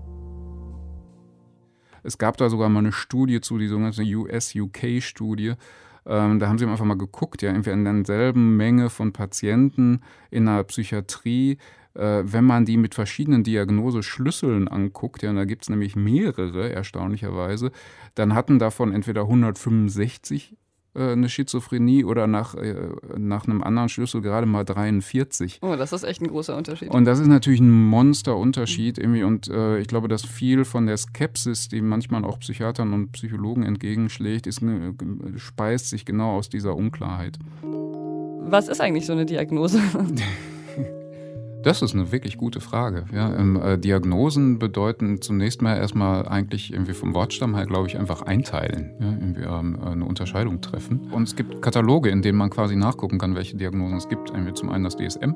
Es 2.03 2.17
gab 2.17 2.35
da 2.35 2.49
sogar 2.49 2.67
mal 2.67 2.79
eine 2.79 2.91
Studie 2.91 3.39
zu, 3.39 3.57
die 3.57 3.67
sogenannte 3.67 4.03
US-UK-Studie. 4.03 5.53
Ähm, 6.05 6.39
da 6.39 6.49
haben 6.49 6.57
sie 6.57 6.65
einfach 6.65 6.83
mal 6.83 6.97
geguckt, 6.97 7.41
ja, 7.43 7.51
irgendwie 7.51 7.69
in 7.69 7.85
derselben 7.85 8.57
Menge 8.57 8.89
von 8.89 9.13
Patienten 9.13 10.01
in 10.29 10.45
der 10.45 10.65
Psychiatrie, 10.65 11.59
äh, 11.93 12.23
wenn 12.25 12.43
man 12.43 12.65
die 12.65 12.75
mit 12.75 12.93
verschiedenen 12.93 13.45
Diagnoseschlüsseln 13.45 14.67
anguckt, 14.67 15.23
ja, 15.23 15.29
und 15.29 15.37
da 15.37 15.45
gibt 15.45 15.63
es 15.63 15.69
nämlich 15.69 15.95
mehrere, 15.95 16.69
erstaunlicherweise, 16.73 17.71
dann 18.15 18.35
hatten 18.35 18.59
davon 18.59 18.91
entweder 18.91 19.21
165 19.21 20.51
äh, 20.51 20.68
eine 21.03 21.29
Schizophrenie 21.29 22.03
oder 22.03 22.27
nach, 22.27 22.55
äh, 22.55 22.75
nach 23.17 23.47
einem 23.47 23.63
anderen 23.63 23.89
Schlüssel 23.89 24.21
gerade 24.21 24.45
mal 24.45 24.65
43. 24.65 25.59
Oh, 25.61 25.75
das 25.75 25.93
ist 25.93 26.03
echt 26.03 26.21
ein 26.21 26.27
großer 26.27 26.55
Unterschied. 26.55 26.89
Und 26.89 27.05
das 27.05 27.19
ist 27.19 27.27
natürlich 27.27 27.59
ein 27.59 27.71
Monsterunterschied 27.71 28.97
irgendwie 28.97 29.23
und 29.23 29.47
äh, 29.47 29.79
ich 29.79 29.87
glaube, 29.87 30.07
dass 30.07 30.25
viel 30.25 30.65
von 30.65 30.85
der 30.85 30.97
Skepsis, 30.97 31.69
die 31.69 31.81
manchmal 31.81 32.23
auch 32.25 32.39
Psychiatern 32.39 32.93
und 32.93 33.11
Psychologen 33.11 33.63
entgegenschlägt, 33.63 34.47
ist, 34.47 34.61
ne, 34.61 34.95
speist 35.37 35.89
sich 35.89 36.05
genau 36.05 36.37
aus 36.37 36.49
dieser 36.49 36.75
Unklarheit. 36.75 37.39
Was 38.41 38.67
ist 38.67 38.81
eigentlich 38.81 39.05
so 39.05 39.13
eine 39.13 39.25
Diagnose? 39.25 39.79
Das 41.63 41.81
ist 41.81 41.93
eine 41.93 42.11
wirklich 42.11 42.37
gute 42.37 42.61
Frage. 42.61 43.05
Ja, 43.13 43.35
ähm, 43.35 43.61
äh, 43.61 43.77
Diagnosen 43.77 44.59
bedeuten 44.59 45.21
zunächst 45.21 45.61
mal 45.61 45.75
erstmal 45.77 46.27
eigentlich 46.27 46.71
irgendwie 46.71 46.93
vom 46.93 47.13
Wortstamm 47.13 47.55
her, 47.55 47.65
glaube 47.65 47.87
ich, 47.87 47.97
einfach 47.97 48.21
einteilen, 48.21 48.93
ja, 48.99 49.07
irgendwie 49.07 49.41
ähm, 49.41 49.77
eine 49.83 50.05
Unterscheidung 50.05 50.61
treffen. 50.61 51.11
Und 51.11 51.23
es 51.23 51.35
gibt 51.35 51.61
Kataloge, 51.61 52.09
in 52.09 52.21
denen 52.21 52.37
man 52.37 52.49
quasi 52.49 52.77
nachgucken 52.77 53.17
kann, 53.17 53.35
welche 53.35 53.57
Diagnosen 53.57 53.97
es 53.97 54.07
gibt. 54.07 54.29
Irgendwie 54.29 54.53
zum 54.53 54.69
einen 54.69 54.85
das 54.85 54.95
DSM, 54.95 55.35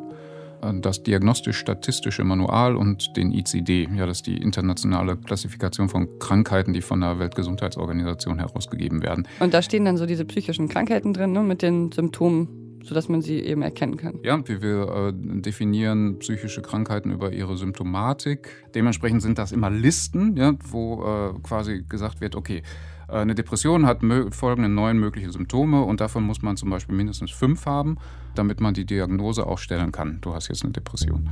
äh, 0.61 0.79
das 0.79 1.03
Diagnostisch-Statistische 1.03 2.23
Manual 2.23 2.77
und 2.77 3.17
den 3.17 3.33
ICD. 3.33 3.89
Ja, 3.93 4.05
das 4.05 4.19
ist 4.19 4.27
die 4.27 4.37
internationale 4.37 5.17
Klassifikation 5.17 5.89
von 5.89 6.07
Krankheiten, 6.19 6.71
die 6.71 6.81
von 6.81 7.01
der 7.01 7.19
Weltgesundheitsorganisation 7.19 8.39
herausgegeben 8.39 9.03
werden. 9.03 9.27
Und 9.41 9.53
da 9.53 9.61
stehen 9.61 9.83
dann 9.83 9.97
so 9.97 10.05
diese 10.05 10.23
psychischen 10.23 10.69
Krankheiten 10.69 11.11
drin, 11.11 11.33
ne, 11.33 11.43
mit 11.43 11.61
den 11.61 11.91
Symptomen 11.91 12.62
sodass 12.83 13.09
man 13.09 13.21
sie 13.21 13.39
eben 13.39 13.61
erkennen 13.61 13.97
kann. 13.97 14.19
Ja, 14.23 14.39
wir, 14.47 14.61
wir 14.61 15.09
äh, 15.09 15.41
definieren 15.41 16.19
psychische 16.19 16.61
Krankheiten 16.61 17.11
über 17.11 17.31
ihre 17.31 17.57
Symptomatik. 17.57 18.49
Dementsprechend 18.75 19.21
sind 19.21 19.37
das 19.37 19.51
immer 19.51 19.69
Listen, 19.69 20.35
ja, 20.35 20.53
wo 20.69 21.03
äh, 21.03 21.39
quasi 21.41 21.83
gesagt 21.87 22.21
wird, 22.21 22.35
okay, 22.35 22.61
äh, 23.07 23.13
eine 23.13 23.35
Depression 23.35 23.85
hat 23.85 24.01
folgende 24.31 24.69
neun 24.69 24.97
mögliche 24.97 25.31
Symptome 25.31 25.83
und 25.83 26.01
davon 26.01 26.23
muss 26.23 26.41
man 26.41 26.57
zum 26.57 26.69
Beispiel 26.69 26.95
mindestens 26.95 27.31
fünf 27.31 27.65
haben, 27.65 27.97
damit 28.35 28.59
man 28.59 28.73
die 28.73 28.85
Diagnose 28.85 29.47
auch 29.47 29.57
stellen 29.57 29.91
kann. 29.91 30.19
Du 30.21 30.33
hast 30.33 30.49
jetzt 30.49 30.63
eine 30.63 30.73
Depression. 30.73 31.29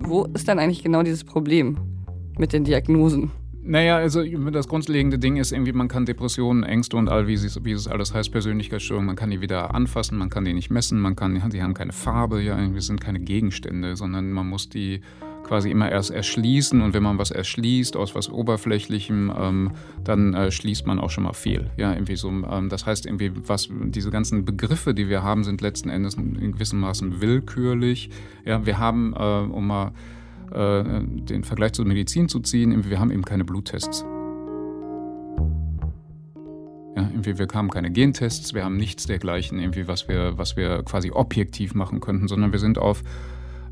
Wo 0.00 0.24
ist 0.24 0.48
dann 0.48 0.58
eigentlich 0.58 0.82
genau 0.82 1.02
dieses 1.02 1.24
Problem 1.24 1.78
mit 2.38 2.52
den 2.52 2.64
Diagnosen? 2.64 3.32
Naja, 3.68 3.96
also 3.96 4.22
das 4.52 4.68
grundlegende 4.68 5.18
Ding 5.18 5.36
ist 5.36 5.50
irgendwie, 5.50 5.72
man 5.72 5.88
kann 5.88 6.06
Depressionen, 6.06 6.62
Ängste 6.62 6.96
und 6.96 7.08
all, 7.08 7.26
wie 7.26 7.34
es, 7.34 7.64
wie 7.64 7.72
es 7.72 7.88
alles 7.88 8.14
heißt, 8.14 8.30
Persönlichkeitsstörungen, 8.30 9.06
man 9.06 9.16
kann 9.16 9.30
die 9.30 9.40
wieder 9.40 9.74
anfassen, 9.74 10.16
man 10.16 10.30
kann 10.30 10.44
die 10.44 10.52
nicht 10.52 10.70
messen, 10.70 11.00
man 11.00 11.16
kann, 11.16 11.34
die 11.50 11.62
haben 11.62 11.74
keine 11.74 11.92
Farbe, 11.92 12.40
ja, 12.40 12.56
irgendwie 12.56 12.80
sind 12.80 13.00
keine 13.00 13.18
Gegenstände, 13.18 13.96
sondern 13.96 14.30
man 14.30 14.48
muss 14.48 14.68
die 14.68 15.00
quasi 15.42 15.70
immer 15.70 15.90
erst 15.90 16.12
erschließen 16.12 16.80
und 16.80 16.94
wenn 16.94 17.02
man 17.02 17.18
was 17.18 17.32
erschließt 17.32 17.96
aus 17.96 18.14
was 18.14 18.30
Oberflächlichem, 18.30 19.32
ähm, 19.36 19.72
dann 20.04 20.34
äh, 20.34 20.52
schließt 20.52 20.86
man 20.86 21.00
auch 21.00 21.10
schon 21.10 21.24
mal 21.24 21.32
fehl. 21.32 21.70
Ja, 21.76 21.92
irgendwie 21.92 22.16
so, 22.16 22.28
ähm, 22.28 22.68
das 22.68 22.86
heißt 22.86 23.04
irgendwie, 23.06 23.32
was 23.34 23.68
diese 23.70 24.10
ganzen 24.10 24.44
Begriffe, 24.44 24.94
die 24.94 25.08
wir 25.08 25.24
haben, 25.24 25.42
sind 25.42 25.60
letzten 25.60 25.88
Endes 25.88 26.14
in 26.14 26.52
gewissem 26.52 26.78
Maßen 26.78 27.20
willkürlich. 27.20 28.10
Ja, 28.44 28.64
wir 28.64 28.78
haben, 28.78 29.12
äh, 29.12 29.52
um 29.52 29.66
mal 29.66 29.92
äh, 30.52 31.02
den 31.02 31.44
Vergleich 31.44 31.72
zur 31.72 31.84
Medizin 31.84 32.28
zu 32.28 32.40
ziehen, 32.40 32.88
wir 32.88 32.98
haben 33.00 33.10
eben 33.10 33.24
keine 33.24 33.44
Bluttests. 33.44 34.04
Irgendwie, 36.96 37.38
wir 37.38 37.46
haben 37.52 37.70
keine 37.70 37.90
Gentests, 37.90 38.54
wir 38.54 38.64
haben 38.64 38.76
nichts 38.76 39.06
dergleichen, 39.06 39.58
irgendwie, 39.58 39.86
was 39.86 40.08
wir, 40.08 40.38
was 40.38 40.56
wir 40.56 40.82
quasi 40.82 41.10
objektiv 41.10 41.74
machen 41.74 42.00
könnten, 42.00 42.26
sondern 42.26 42.52
wir 42.52 42.58
sind 42.58 42.78
auf 42.78 43.02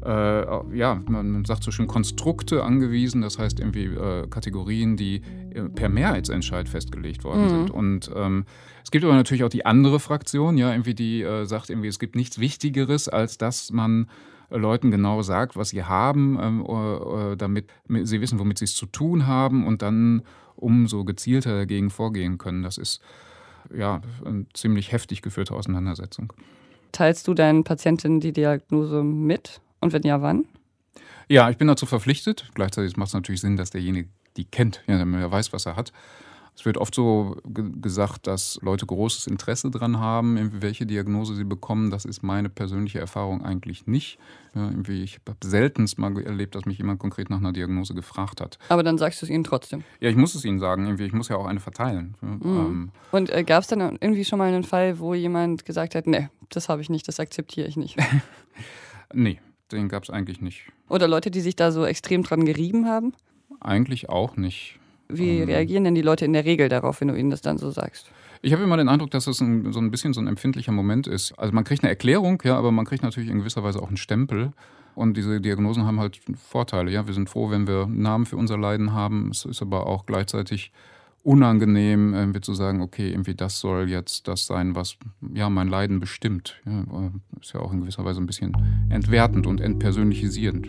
äh, 0.05 0.77
ja, 0.77 1.01
man 1.09 1.45
sagt 1.45 1.65
so 1.65 1.71
schön 1.71 1.87
Konstrukte 1.87 2.63
angewiesen, 2.63 3.23
das 3.23 3.39
heißt 3.39 3.59
irgendwie 3.59 3.87
äh, 3.87 4.27
Kategorien, 4.29 4.97
die 4.97 5.23
äh, 5.55 5.63
per 5.63 5.89
Mehrheitsentscheid 5.89 6.69
festgelegt 6.69 7.25
worden 7.25 7.45
mhm. 7.45 7.49
sind. 7.49 7.71
Und 7.71 8.11
ähm, 8.15 8.45
es 8.83 8.91
gibt 8.91 9.05
aber 9.05 9.15
natürlich 9.15 9.45
auch 9.45 9.49
die 9.49 9.65
andere 9.65 10.01
Fraktion, 10.01 10.59
ja, 10.59 10.73
irgendwie 10.73 10.95
die 10.95 11.23
äh, 11.23 11.47
sagt 11.47 11.71
irgendwie, 11.71 11.89
es 11.89 11.99
gibt 11.99 12.17
nichts 12.17 12.39
Wichtigeres, 12.39 13.09
als 13.09 13.39
dass 13.39 13.73
man 13.73 14.09
Leuten 14.51 14.91
genau 14.91 15.23
sagt, 15.23 15.57
was 15.57 15.71
sie 15.71 15.85
haben, 15.85 16.39
ähm, 16.41 16.67
äh, 16.67 17.37
damit 17.37 17.71
sie 17.89 18.21
wissen, 18.21 18.39
womit 18.39 18.59
sie 18.59 18.67
es 18.67 18.75
zu 18.75 18.87
tun 18.87 19.27
haben 19.27 19.67
und 19.67 19.83
dann 19.83 20.23
umso 20.57 21.05
gezielter 21.05 21.57
dagegen 21.57 21.91
vorgehen 21.91 22.39
können. 22.39 22.63
Das 22.63 22.79
ist 22.79 23.01
ja 23.75 24.01
eine 24.25 24.47
ziemlich 24.53 24.93
heftig 24.93 25.23
geführte 25.23 25.55
Auseinandersetzung. 25.55 26.33
Teilst 26.93 27.27
du 27.27 27.35
deinen 27.35 27.65
Patientinnen 27.65 28.21
die 28.21 28.33
Diagnose 28.33 29.03
mit? 29.03 29.61
Und 29.81 29.93
wenn 29.93 30.03
ja, 30.03 30.23
wann? 30.23 30.47
Ja, 31.29 31.51
ich 31.51 31.57
bin 31.57 31.69
dazu 31.69 31.87
verpflichtet. 31.87 32.51
Gleichzeitig 32.55 32.97
macht 32.97 33.09
es 33.09 33.15
natürlich 33.15 33.41
Sinn, 33.41 33.57
dass 33.57 33.71
derjenige 33.71 34.09
die 34.37 34.45
kennt, 34.45 34.83
ja, 34.87 34.99
damit 34.99 35.21
er 35.21 35.31
weiß, 35.31 35.53
was 35.53 35.67
er 35.67 35.77
hat. 35.77 35.93
Es 36.57 36.65
wird 36.65 36.79
oft 36.79 36.95
so 36.95 37.37
gesagt, 37.45 38.27
dass 38.27 38.59
Leute 38.63 38.87
großes 38.87 39.27
Interesse 39.27 39.71
daran 39.71 39.99
haben, 39.99 40.63
welche 40.63 40.87
Diagnose 40.87 41.35
sie 41.35 41.45
bekommen. 41.45 41.91
Das 41.91 42.05
ist 42.05 42.23
meine 42.23 42.49
persönliche 42.49 43.01
Erfahrung 43.01 43.45
eigentlich 43.45 43.87
nicht. 43.87 44.19
Ja, 44.55 44.71
ich 44.89 45.19
habe 45.27 45.37
selten 45.43 45.87
mal 45.97 46.17
erlebt, 46.23 46.55
dass 46.55 46.65
mich 46.65 46.79
jemand 46.79 47.01
konkret 47.01 47.29
nach 47.29 47.39
einer 47.39 47.53
Diagnose 47.53 47.95
gefragt 47.95 48.41
hat. 48.41 48.59
Aber 48.69 48.85
dann 48.85 48.99
sagst 48.99 49.21
du 49.21 49.27
es 49.27 49.31
ihnen 49.31 49.43
trotzdem. 49.43 49.83
Ja, 49.99 50.09
ich 50.09 50.17
muss 50.17 50.37
es 50.37 50.45
ihnen 50.45 50.61
sagen. 50.61 50.97
Ich 51.01 51.13
muss 51.13 51.29
ja 51.29 51.37
auch 51.37 51.47
eine 51.47 51.59
verteilen. 51.59 52.15
Mhm. 52.21 52.41
Ähm, 52.45 52.91
Und 53.11 53.31
äh, 53.31 53.43
gab 53.43 53.63
es 53.63 53.69
dann 53.69 53.81
irgendwie 53.81 54.25
schon 54.25 54.39
mal 54.39 54.49
einen 54.49 54.65
Fall, 54.65 55.01
wo 55.01 55.15
jemand 55.15 55.65
gesagt 55.65 55.97
hat, 55.97 56.07
nee, 56.07 56.29
das 56.51 56.69
habe 56.69 56.83
ich 56.83 56.89
nicht, 56.89 57.09
das 57.09 57.19
akzeptiere 57.19 57.67
ich 57.67 57.77
nicht? 57.77 57.97
nee 59.13 59.41
den 59.75 59.89
gab 59.89 60.05
es 60.05 60.11
eigentlich 60.11 60.41
nicht. 60.41 60.67
Oder 60.89 61.09
Leute, 61.09 61.31
die 61.31 61.41
sich 61.41 61.57
da 61.57 61.71
so 61.71 61.85
extrem 61.85 62.23
dran 62.23 62.45
gerieben 62.45 62.87
haben? 62.87 63.13
Eigentlich 63.61 64.09
auch 64.09 64.37
nicht. 64.37 64.79
Wie 65.09 65.39
ähm, 65.39 65.49
reagieren 65.49 65.85
denn 65.85 65.95
die 65.95 66.03
Leute 66.03 66.25
in 66.25 66.33
der 66.33 66.45
Regel 66.45 66.69
darauf, 66.69 67.01
wenn 67.01 67.09
du 67.09 67.15
ihnen 67.15 67.31
das 67.31 67.43
dann 67.43 67.59
so 67.59 67.71
sagst? 67.71 68.11
Ich 68.43 68.53
habe 68.53 68.63
immer 68.63 68.77
den 68.77 68.89
Eindruck, 68.89 69.11
dass 69.11 69.27
es 69.27 69.41
ein, 69.41 69.73
so 69.73 69.81
ein 69.81 69.91
bisschen 69.91 70.13
so 70.13 70.21
ein 70.21 70.27
empfindlicher 70.27 70.73
Moment 70.73 71.07
ist. 71.07 71.33
Also 71.39 71.55
man 71.55 71.65
kriegt 71.65 71.83
eine 71.83 71.91
Erklärung, 71.91 72.43
ja, 72.45 72.57
aber 72.57 72.73
man 72.73 72.85
kriegt 72.85 73.03
natürlich 73.03 73.31
in 73.31 73.39
gewisser 73.39 73.63
Weise 73.63 73.81
auch 73.81 73.89
einen 73.89 73.97
Stempel. 73.97 74.53
Und 74.95 75.17
diese 75.17 75.41
Diagnosen 75.41 75.87
haben 75.87 75.99
halt 75.99 76.21
Vorteile. 76.37 76.91
Ja, 76.91 77.07
wir 77.07 77.15
sind 77.15 77.29
froh, 77.29 77.51
wenn 77.51 77.67
wir 77.67 77.87
Namen 77.87 78.27
für 78.27 78.37
unser 78.37 78.59
Leiden 78.59 78.93
haben. 78.93 79.31
Es 79.31 79.45
ist 79.45 79.63
aber 79.63 79.87
auch 79.87 80.07
gleichzeitig 80.07 80.73
unangenehm, 81.23 82.13
irgendwie 82.13 82.43
zu 82.43 82.53
sagen, 82.53 82.83
okay, 82.83 83.09
irgendwie 83.09 83.35
das 83.35 83.59
soll 83.59 83.89
jetzt 83.89 84.29
das 84.29 84.47
sein, 84.47 84.75
was 84.77 84.97
ja 85.33 85.49
mein 85.49 85.69
Leiden 85.69 85.99
bestimmt. 85.99 86.61
Ja, 86.67 86.81
äh, 86.81 87.11
ist 87.41 87.55
ja 87.55 87.61
auch 87.61 87.73
in 87.73 87.81
gewisser 87.81 88.05
Weise 88.05 88.21
ein 88.21 88.27
bisschen 88.27 88.53
entwertend 88.91 89.47
und 89.47 89.61
entpersönlichisierend. 89.61 90.69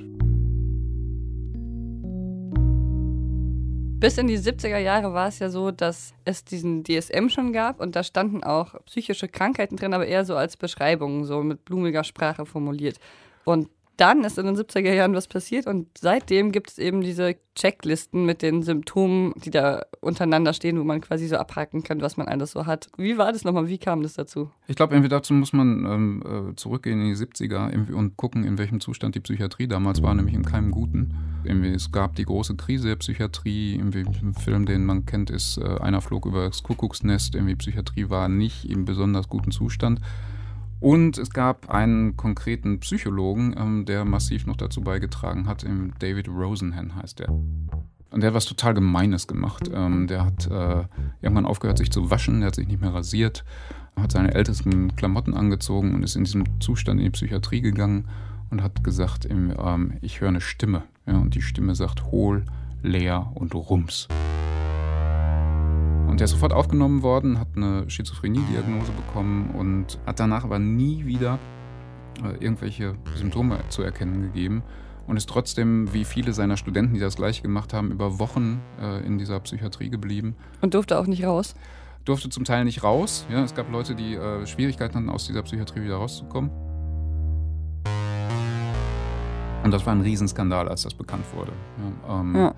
Bis 3.98 4.18
in 4.18 4.28
die 4.28 4.38
70er 4.38 4.78
Jahre 4.78 5.14
war 5.14 5.30
es 5.30 5.40
ja 5.40 5.50
so, 5.50 5.72
dass 5.72 6.14
es 6.26 6.44
diesen 6.44 6.84
DSM 6.84 7.30
schon 7.30 7.54
gab 7.54 7.80
und 7.80 7.96
da 7.96 8.04
standen 8.04 8.44
auch 8.44 8.76
psychische 8.86 9.30
Krankheiten 9.30 9.78
drin, 9.78 9.94
aber 9.94 10.06
eher 10.06 10.26
so 10.26 10.36
als 10.36 10.58
Beschreibungen, 10.58 11.24
so 11.24 11.42
mit 11.42 11.64
blumiger 11.64 12.04
Sprache 12.04 12.46
formuliert. 12.46 13.00
Und 13.46 13.70
dann 13.98 14.24
ist 14.24 14.38
in 14.38 14.46
den 14.46 14.56
70er 14.56 14.94
Jahren 14.94 15.14
was 15.14 15.28
passiert 15.28 15.68
und 15.68 15.88
seitdem 15.98 16.52
gibt 16.52 16.72
es 16.72 16.78
eben 16.78 17.02
diese 17.02 17.36
Checklisten 17.56 18.26
mit 18.26 18.42
den 18.42 18.64
Symptomen, 18.64 19.34
die 19.38 19.50
da 19.50 19.86
untereinander 20.02 20.54
stehen, 20.54 20.78
wo 20.78 20.84
man 20.84 21.00
quasi 21.00 21.28
so 21.28 21.38
abhaken 21.38 21.84
kann, 21.84 22.02
was 22.02 22.18
man 22.18 22.28
alles 22.28 22.52
so 22.52 22.66
hat. 22.66 22.90
Wie 22.98 23.18
war 23.18 23.32
das 23.32 23.46
nochmal? 23.46 23.70
Wie 23.70 23.78
kam 23.78 24.04
das 24.04 24.14
dazu? 24.14 24.52
Ich 24.68 24.76
glaube, 24.76 24.94
irgendwie 24.94 25.10
dazu 25.10 25.34
muss 25.34 25.54
man 25.54 25.86
ähm, 25.86 26.24
äh, 26.52 26.56
zurückgehen 26.56 27.00
in 27.02 27.08
die 27.08 27.16
70er 27.16 27.94
und 27.94 28.18
gucken, 28.18 28.44
in 28.44 28.58
welchem 28.58 28.82
Zustand 28.82 29.16
die 29.16 29.22
Psychiatrie 29.22 29.68
damals 29.68 30.02
war, 30.02 30.14
nämlich 30.14 30.36
in 30.36 30.44
keinem 30.44 30.72
guten. 30.72 31.16
Irgendwie, 31.46 31.70
es 31.70 31.92
gab 31.92 32.16
die 32.16 32.26
große 32.26 32.56
Krise 32.56 32.90
der 32.90 32.96
Psychiatrie. 32.98 33.76
Irgendwie, 33.76 34.00
ein 34.00 34.34
Film, 34.34 34.66
den 34.66 34.86
man 34.86 35.06
kennt, 35.06 35.30
ist 35.30 35.58
äh, 35.58 35.80
Einer 35.80 36.02
flog 36.02 36.26
über 36.26 36.48
das 36.48 36.64
Kuckucksnest. 36.64 37.36
Irgendwie, 37.36 37.56
Psychiatrie 37.56 38.10
war 38.10 38.28
nicht 38.28 38.70
im 38.70 38.84
besonders 38.84 39.30
guten 39.30 39.52
Zustand. 39.52 40.02
Und 40.80 41.18
es 41.18 41.30
gab 41.30 41.70
einen 41.70 42.18
konkreten 42.18 42.80
Psychologen, 42.80 43.56
ähm, 43.58 43.86
der 43.86 44.06
massiv 44.06 44.46
noch 44.46 44.58
dazu 44.58 44.82
beigetragen 44.82 45.48
hat. 45.48 45.66
David 46.00 46.28
Rosenhan 46.28 46.96
heißt 46.96 47.20
der. 47.20 47.30
Und 47.30 48.22
der 48.22 48.28
hat 48.28 48.36
was 48.36 48.46
total 48.46 48.74
Gemeines 48.74 49.28
gemacht. 49.28 49.70
Ähm, 49.74 50.08
der 50.08 50.26
hat 50.26 50.48
äh, 50.48 50.84
irgendwann 51.22 51.46
aufgehört, 51.46 51.78
sich 51.78 51.92
zu 51.92 52.10
waschen, 52.12 52.40
der 52.40 52.48
hat 52.48 52.56
sich 52.56 52.68
nicht 52.68 52.82
mehr 52.82 52.94
rasiert, 52.94 53.44
hat 54.00 54.12
seine 54.12 54.34
ältesten 54.34 54.96
Klamotten 54.96 55.34
angezogen 55.34 55.96
und 55.96 56.04
ist 56.04 56.16
in 56.16 56.24
diesem 56.24 56.62
Zustand 56.62 57.00
in 57.00 57.06
die 57.06 57.12
Psychiatrie 57.12 57.62
gegangen 57.62 58.08
und 58.52 58.62
hat 58.62 58.84
gesagt, 58.84 59.28
ähm, 59.30 59.94
ich 60.02 60.22
höre 60.22 60.30
eine 60.30 60.42
Stimme. 60.42 60.84
Ja, 61.06 61.18
und 61.18 61.36
die 61.36 61.42
Stimme 61.42 61.76
sagt 61.76 62.06
hohl, 62.06 62.46
leer 62.82 63.32
und 63.36 63.54
rums. 63.54 64.08
Und 66.16 66.20
der 66.22 66.26
ist 66.28 66.32
sofort 66.32 66.54
aufgenommen 66.54 67.02
worden, 67.02 67.42
hat 67.42 67.50
eine 67.58 67.90
Schizophrenie-Diagnose 67.90 68.94
bekommen 68.94 69.50
und 69.54 70.00
hat 70.06 70.18
danach 70.18 70.46
aber 70.46 70.60
nie 70.60 71.06
wieder 71.06 71.40
äh, 72.24 72.42
irgendwelche 72.42 72.96
Symptome 73.16 73.60
zu 73.68 73.82
erkennen 73.82 74.22
gegeben 74.22 74.64
und 75.08 75.18
ist 75.18 75.28
trotzdem, 75.28 75.94
wie 75.94 76.06
viele 76.06 76.32
seiner 76.32 76.56
Studenten, 76.56 76.94
die 76.94 77.02
das 77.02 77.18
gleiche 77.18 77.42
gemacht 77.42 77.74
haben, 77.74 77.92
über 77.92 78.18
Wochen 78.18 78.62
äh, 78.82 79.06
in 79.06 79.18
dieser 79.18 79.42
Psychiatrie 79.42 79.90
geblieben. 79.90 80.38
Und 80.62 80.74
durfte 80.74 80.98
auch 80.98 81.06
nicht 81.06 81.26
raus? 81.26 81.54
Durfte 82.06 82.30
zum 82.30 82.46
Teil 82.46 82.64
nicht 82.64 82.82
raus. 82.82 83.26
Ja, 83.30 83.44
es 83.44 83.54
gab 83.54 83.70
Leute, 83.70 83.94
die 83.94 84.16
äh, 84.16 84.48
Schwierigkeiten 84.48 84.96
hatten, 84.96 85.10
aus 85.10 85.28
dieser 85.28 85.44
Psychiatrie 85.44 85.84
wieder 85.84 85.98
rauszukommen. 85.98 86.50
Und 89.66 89.72
das 89.72 89.86
war 89.86 89.92
ein 89.92 90.00
Riesenskandal, 90.00 90.70
als 90.70 90.84
das 90.84 90.94
bekannt 90.94 91.26
wurde. 91.36 91.52
Ja, 92.08 92.22
ähm, 92.22 92.36
ja. 92.38 92.56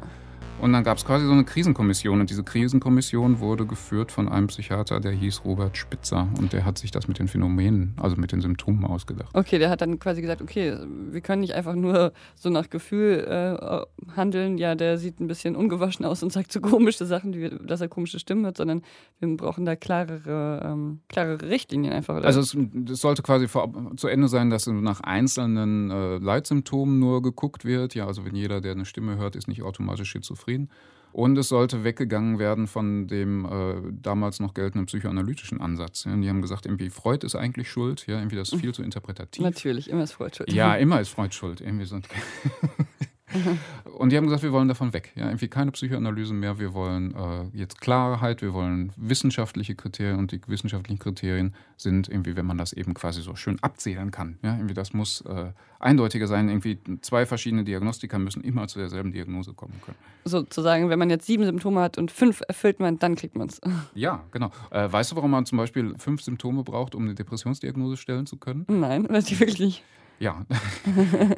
Und 0.60 0.74
dann 0.74 0.84
gab 0.84 0.98
es 0.98 1.06
quasi 1.06 1.26
so 1.26 1.32
eine 1.32 1.44
Krisenkommission 1.44 2.20
und 2.20 2.30
diese 2.30 2.44
Krisenkommission 2.44 3.40
wurde 3.40 3.66
geführt 3.66 4.12
von 4.12 4.28
einem 4.28 4.48
Psychiater, 4.48 5.00
der 5.00 5.12
hieß 5.12 5.46
Robert 5.46 5.78
Spitzer 5.78 6.28
und 6.40 6.52
der 6.52 6.66
hat 6.66 6.78
sich 6.80 6.90
das 6.90 7.08
mit 7.08 7.20
den 7.20 7.28
Phänomenen, 7.28 7.94
also 8.02 8.16
mit 8.16 8.32
den 8.32 8.42
Symptomen 8.42 8.84
ausgedacht. 8.84 9.30
Okay, 9.34 9.60
der 9.60 9.70
hat 9.70 9.82
dann 9.82 10.00
quasi 10.00 10.22
gesagt, 10.22 10.42
okay, 10.42 10.76
wir 11.12 11.22
können 11.22 11.42
nicht 11.42 11.54
einfach 11.54 11.76
nur 11.76 12.12
so 12.36 12.50
nach 12.50 12.70
Gefühl 12.70 13.26
äh, 13.28 13.97
handeln, 14.16 14.58
ja, 14.58 14.76
der 14.76 14.98
sieht 14.98 15.20
ein 15.20 15.28
bisschen 15.28 15.56
ungewaschen 15.56 16.06
aus 16.06 16.24
und 16.24 16.32
sagt 16.32 16.52
so 16.52 16.62
komische 16.62 17.06
Sachen, 17.06 17.34
wie, 17.34 17.50
dass 17.50 17.82
er 17.82 17.88
komische 17.88 18.20
Stimmen 18.20 18.46
hat, 18.46 18.58
sondern 18.58 18.82
wir 19.20 19.36
brauchen 19.36 19.66
da 19.66 19.76
klarere, 19.76 20.62
ähm, 20.64 21.00
klarere 21.10 21.50
Richtlinien 21.50 21.94
einfach. 21.94 22.18
Oder? 22.18 22.26
Also 22.26 22.40
es, 22.42 22.58
es, 22.90 23.02
sollte 23.02 23.22
quasi 23.22 23.48
vor, 23.48 23.72
zu 23.98 24.08
Ende 24.08 24.28
sein, 24.28 24.50
dass 24.50 24.68
nach 24.68 25.02
einzelnen 25.02 25.92
äh, 25.92 26.18
Leitsymptomen 26.18 27.00
nur 27.00 27.22
geguckt 27.22 27.66
wird, 27.66 27.96
ja, 27.96 28.08
also 28.08 28.26
wenn 28.26 28.36
jeder, 28.36 28.62
der 28.62 28.74
eine 28.74 28.86
Stimme 28.86 29.18
hört, 29.18 29.36
ist 29.36 29.48
nicht 29.48 29.64
automatisch 29.64 30.10
schizophren. 30.10 30.70
Und 31.18 31.36
es 31.38 31.50
sollte 31.50 31.84
weggegangen 31.84 32.38
werden 32.38 32.68
von 32.68 33.08
dem 33.08 33.46
äh, 33.46 33.92
damals 33.92 34.40
noch 34.40 34.54
geltenden 34.54 34.86
psychoanalytischen 34.86 35.60
Ansatz. 35.60 36.04
Ja, 36.04 36.16
die 36.16 36.30
haben 36.30 36.44
gesagt, 36.44 36.68
irgendwie 36.68 36.92
Freud 36.92 37.26
ist 37.26 37.36
eigentlich 37.36 37.72
schuld, 37.72 38.06
ja, 38.08 38.18
irgendwie 38.18 38.36
das 38.36 38.52
ist 38.52 38.60
viel 38.60 38.72
zu 38.76 38.84
interpretativ. 38.84 39.44
Natürlich, 39.44 39.90
immer 39.90 40.04
ist 40.04 40.12
Freud 40.12 40.36
schuld. 40.36 40.52
Ja, 40.52 40.76
immer 40.78 41.02
ist 41.02 41.10
Freud 41.10 41.34
schuld. 41.34 41.62
Irgendwie 41.62 41.86
so. 41.86 42.00
Und 43.98 44.12
die 44.12 44.18
haben 44.18 44.26
gesagt, 44.26 44.44
wir 44.44 44.52
wollen 44.52 44.68
davon 44.68 44.94
weg. 44.94 45.12
Ja, 45.16 45.26
irgendwie 45.26 45.48
keine 45.48 45.72
Psychoanalyse 45.72 46.34
mehr. 46.34 46.60
Wir 46.60 46.74
wollen 46.74 47.14
äh, 47.14 47.58
jetzt 47.58 47.82
Klarheit, 47.82 48.42
wir 48.42 48.54
wollen 48.54 48.94
wissenschaftliche 48.96 49.76
Kriterien 49.76 50.18
und 50.18 50.32
die 50.32 50.42
wissenschaftlichen 50.48 51.00
Kriterien 51.00 51.54
sind 51.76 52.08
irgendwie, 52.08 52.36
wenn 52.36 52.46
man 52.46 52.58
das 52.58 52.74
eben 52.74 52.94
quasi 52.94 53.22
so 53.22 53.36
schön 53.36 53.58
abzählen 53.62 54.12
kann. 54.12 54.38
Ja, 54.44 54.56
irgendwie 54.56 54.74
das 54.74 54.94
muss 54.94 55.22
äh, 55.22 55.52
eindeutiger 55.80 56.28
sein. 56.28 56.48
Irgendwie 56.48 56.80
zwei 57.02 57.26
verschiedene 57.26 57.64
Diagnostiker 57.64 58.18
müssen 58.20 58.44
immer 58.44 58.68
zu 58.68 58.80
derselben 58.80 59.12
Diagnose 59.12 59.54
kommen 59.54 59.80
können. 59.84 59.98
Sozusagen, 60.26 60.90
wenn 60.90 61.00
man 61.00 61.10
jetzt 61.10 61.26
sieben 61.26 61.44
Symptome 61.44 61.82
hat 61.82 61.98
und 61.98 62.12
fünf 62.12 62.42
erfüllt 62.48 62.80
man, 62.80 63.00
dann 63.00 63.16
kriegt 63.16 63.36
man 63.36 63.50
es. 63.50 63.60
Ja, 63.94 64.24
genau. 64.32 64.52
Äh, 64.70 64.92
weißt 64.92 65.12
du, 65.12 65.16
warum 65.16 65.32
man 65.32 65.46
zum 65.46 65.58
Beispiel 65.58 65.96
fünf 65.98 66.22
Symptome 66.22 66.64
braucht, 66.64 66.94
um 66.94 67.04
eine 67.04 67.16
Depressionsdiagnose 67.16 67.98
stellen 67.98 68.26
zu 68.26 68.38
können? 68.38 68.66
Nein, 68.68 69.08
weiß 69.10 69.32
ich 69.32 69.40
wirklich 69.40 69.60
nicht. 69.60 69.84
Ja, 70.20 70.46
das 70.50 70.60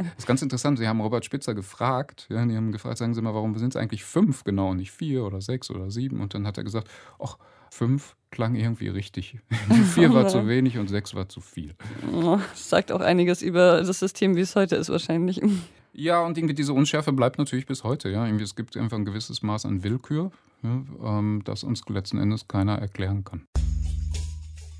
ist 0.20 0.28
ganz 0.28 0.42
interessant. 0.42 0.80
Sie 0.80 0.88
haben 0.88 1.02
Robert 1.02 1.26
Spitzer 1.26 1.54
gefragt. 1.54 2.28
Ja, 2.30 2.46
die 2.46 2.56
haben 2.56 2.72
gefragt, 2.72 2.98
sagen 2.98 3.14
Sie 3.14 3.22
mal, 3.22 3.34
warum 3.34 3.58
sind 3.58 3.76
es 3.76 3.76
eigentlich 3.76 4.04
fünf 4.04 4.44
genau, 4.44 4.74
nicht 4.74 4.92
vier 4.92 5.26
oder 5.26 5.42
sechs 5.42 5.70
oder 5.70 5.92
sieben? 5.92 6.22
Und 6.22 6.34
dann 6.34 6.48
hat 6.48 6.58
er 6.58 6.64
gesagt, 6.64 6.90
ach, 7.22 7.38
fünf 7.72 8.16
klang 8.32 8.56
irgendwie 8.56 8.88
richtig. 8.88 9.38
vier 9.94 10.14
war 10.14 10.28
zu 10.28 10.48
wenig 10.48 10.78
und 10.78 10.88
sechs 10.88 11.14
war 11.14 11.28
zu 11.28 11.42
viel. 11.42 11.76
Das 12.12 12.70
sagt 12.70 12.92
auch 12.92 13.02
einiges 13.02 13.42
über 13.42 13.82
das 13.82 14.00
System, 14.00 14.36
wie 14.36 14.42
es 14.42 14.56
heute 14.56 14.76
ist 14.76 14.90
wahrscheinlich. 14.90 15.42
Ja, 15.92 16.24
und 16.24 16.38
irgendwie 16.38 16.56
diese 16.56 16.74
Unschärfe 16.74 17.12
bleibt 17.12 17.38
natürlich 17.38 17.66
bis 17.66 17.84
heute. 17.84 18.10
Ja, 18.10 18.26
irgendwie, 18.26 18.44
es 18.44 18.56
gibt 18.56 18.78
einfach 18.78 18.98
ein 18.98 19.06
gewisses 19.06 19.42
Maß 19.42 19.66
an 19.66 19.84
Willkür, 19.84 20.32
ja, 20.64 20.84
ähm, 21.04 21.42
das 21.44 21.64
uns 21.64 21.82
letzten 21.90 22.18
Endes 22.18 22.48
keiner 22.48 22.78
erklären 22.78 23.24
kann. 23.24 23.46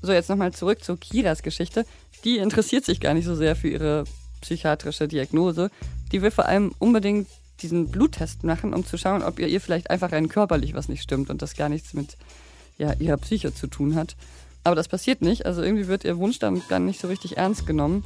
So, 0.02 0.12
jetzt 0.12 0.28
nochmal 0.28 0.52
zurück 0.52 0.82
zu 0.82 0.96
Kiras 0.96 1.42
Geschichte. 1.42 1.84
Die 2.24 2.38
interessiert 2.38 2.84
sich 2.84 3.00
gar 3.00 3.14
nicht 3.14 3.26
so 3.26 3.34
sehr 3.34 3.56
für 3.56 3.68
ihre 3.68 4.04
psychiatrische 4.40 5.08
Diagnose. 5.08 5.70
Die 6.12 6.22
will 6.22 6.30
vor 6.30 6.46
allem 6.46 6.72
unbedingt 6.78 7.28
diesen 7.62 7.90
Bluttest 7.90 8.42
machen, 8.44 8.72
um 8.72 8.86
zu 8.86 8.96
schauen, 8.96 9.22
ob 9.22 9.38
ihr, 9.38 9.48
ihr 9.48 9.60
vielleicht 9.60 9.90
einfach 9.90 10.12
rein 10.12 10.28
körperlich 10.28 10.74
was 10.74 10.88
nicht 10.88 11.02
stimmt 11.02 11.30
und 11.30 11.42
das 11.42 11.54
gar 11.54 11.68
nichts 11.68 11.92
mit 11.92 12.16
ja, 12.78 12.94
ihrer 12.94 13.18
Psyche 13.18 13.52
zu 13.52 13.66
tun 13.66 13.94
hat. 13.94 14.16
Aber 14.64 14.74
das 14.74 14.88
passiert 14.88 15.22
nicht. 15.22 15.46
Also 15.46 15.62
irgendwie 15.62 15.86
wird 15.86 16.04
ihr 16.04 16.18
Wunsch 16.18 16.38
dann, 16.38 16.62
dann 16.68 16.86
nicht 16.86 17.00
so 17.00 17.08
richtig 17.08 17.36
ernst 17.36 17.66
genommen. 17.66 18.04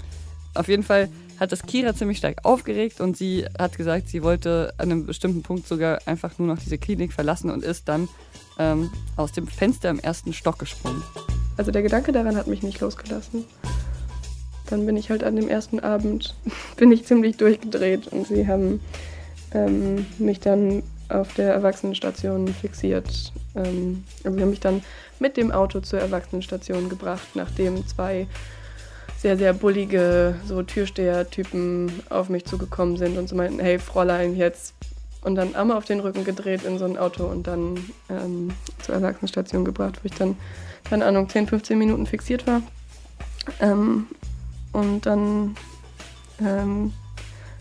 Auf 0.54 0.68
jeden 0.68 0.82
Fall 0.82 1.08
hat 1.40 1.50
das 1.50 1.62
Kira 1.62 1.94
ziemlich 1.94 2.18
stark 2.18 2.44
aufgeregt 2.44 3.00
und 3.00 3.16
sie 3.16 3.44
hat 3.58 3.76
gesagt, 3.76 4.08
sie 4.08 4.22
wollte 4.22 4.72
an 4.78 4.90
einem 4.90 5.06
bestimmten 5.06 5.42
Punkt 5.42 5.66
sogar 5.66 5.98
einfach 6.06 6.38
nur 6.38 6.46
noch 6.46 6.58
diese 6.58 6.78
Klinik 6.78 7.12
verlassen 7.12 7.50
und 7.50 7.64
ist 7.64 7.88
dann 7.88 8.08
ähm, 8.58 8.90
aus 9.16 9.32
dem 9.32 9.48
Fenster 9.48 9.90
im 9.90 9.98
ersten 9.98 10.32
Stock 10.32 10.60
gesprungen. 10.60 11.02
Also 11.56 11.70
der 11.70 11.82
Gedanke 11.82 12.12
daran 12.12 12.36
hat 12.36 12.46
mich 12.46 12.62
nicht 12.62 12.80
losgelassen. 12.80 13.44
Dann 14.70 14.86
bin 14.86 14.96
ich 14.96 15.10
halt 15.10 15.24
an 15.24 15.36
dem 15.36 15.48
ersten 15.48 15.80
Abend, 15.80 16.34
bin 16.76 16.90
ich 16.90 17.04
ziemlich 17.04 17.36
durchgedreht 17.36 18.08
und 18.08 18.26
sie 18.26 18.46
haben 18.48 18.80
ähm, 19.52 20.06
mich 20.18 20.40
dann 20.40 20.82
auf 21.08 21.34
der 21.34 21.52
Erwachsenenstation 21.52 22.48
fixiert. 22.48 23.32
Ähm, 23.54 24.04
also 24.24 24.36
sie 24.36 24.42
haben 24.42 24.50
mich 24.50 24.60
dann 24.60 24.82
mit 25.18 25.36
dem 25.36 25.52
Auto 25.52 25.80
zur 25.80 26.00
Erwachsenenstation 26.00 26.88
gebracht, 26.88 27.28
nachdem 27.34 27.86
zwei 27.86 28.26
sehr, 29.24 29.38
sehr 29.38 29.54
bullige 29.54 30.34
so 30.46 30.62
Türsteher-Typen 30.62 31.90
auf 32.10 32.28
mich 32.28 32.44
zugekommen 32.44 32.98
sind 32.98 33.16
und 33.16 33.26
so 33.28 33.34
meinten, 33.36 33.58
hey 33.58 33.78
Fräulein, 33.78 34.36
jetzt. 34.36 34.74
Und 35.22 35.36
dann 35.36 35.54
einmal 35.54 35.78
auf 35.78 35.86
den 35.86 36.00
Rücken 36.00 36.24
gedreht 36.24 36.64
in 36.64 36.76
so 36.76 36.84
ein 36.84 36.98
Auto 36.98 37.24
und 37.24 37.46
dann 37.46 37.78
ähm, 38.10 38.50
zur 38.82 38.96
Erwachsenenstation 38.96 39.64
gebracht, 39.64 40.00
wo 40.02 40.06
ich 40.06 40.12
dann, 40.12 40.36
keine 40.84 41.06
Ahnung, 41.06 41.28
10, 41.28 41.46
15 41.46 41.78
Minuten 41.78 42.06
fixiert 42.06 42.46
war. 42.46 42.62
Ähm, 43.60 44.06
und 44.72 45.06
dann 45.06 45.56
ähm, 46.40 46.92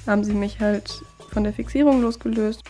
haben 0.06 0.24
sie 0.24 0.34
mich 0.34 0.60
halt 0.60 1.02
von 1.32 1.44
der 1.44 1.54
Fixierung 1.54 2.02
losgelöst. 2.02 2.64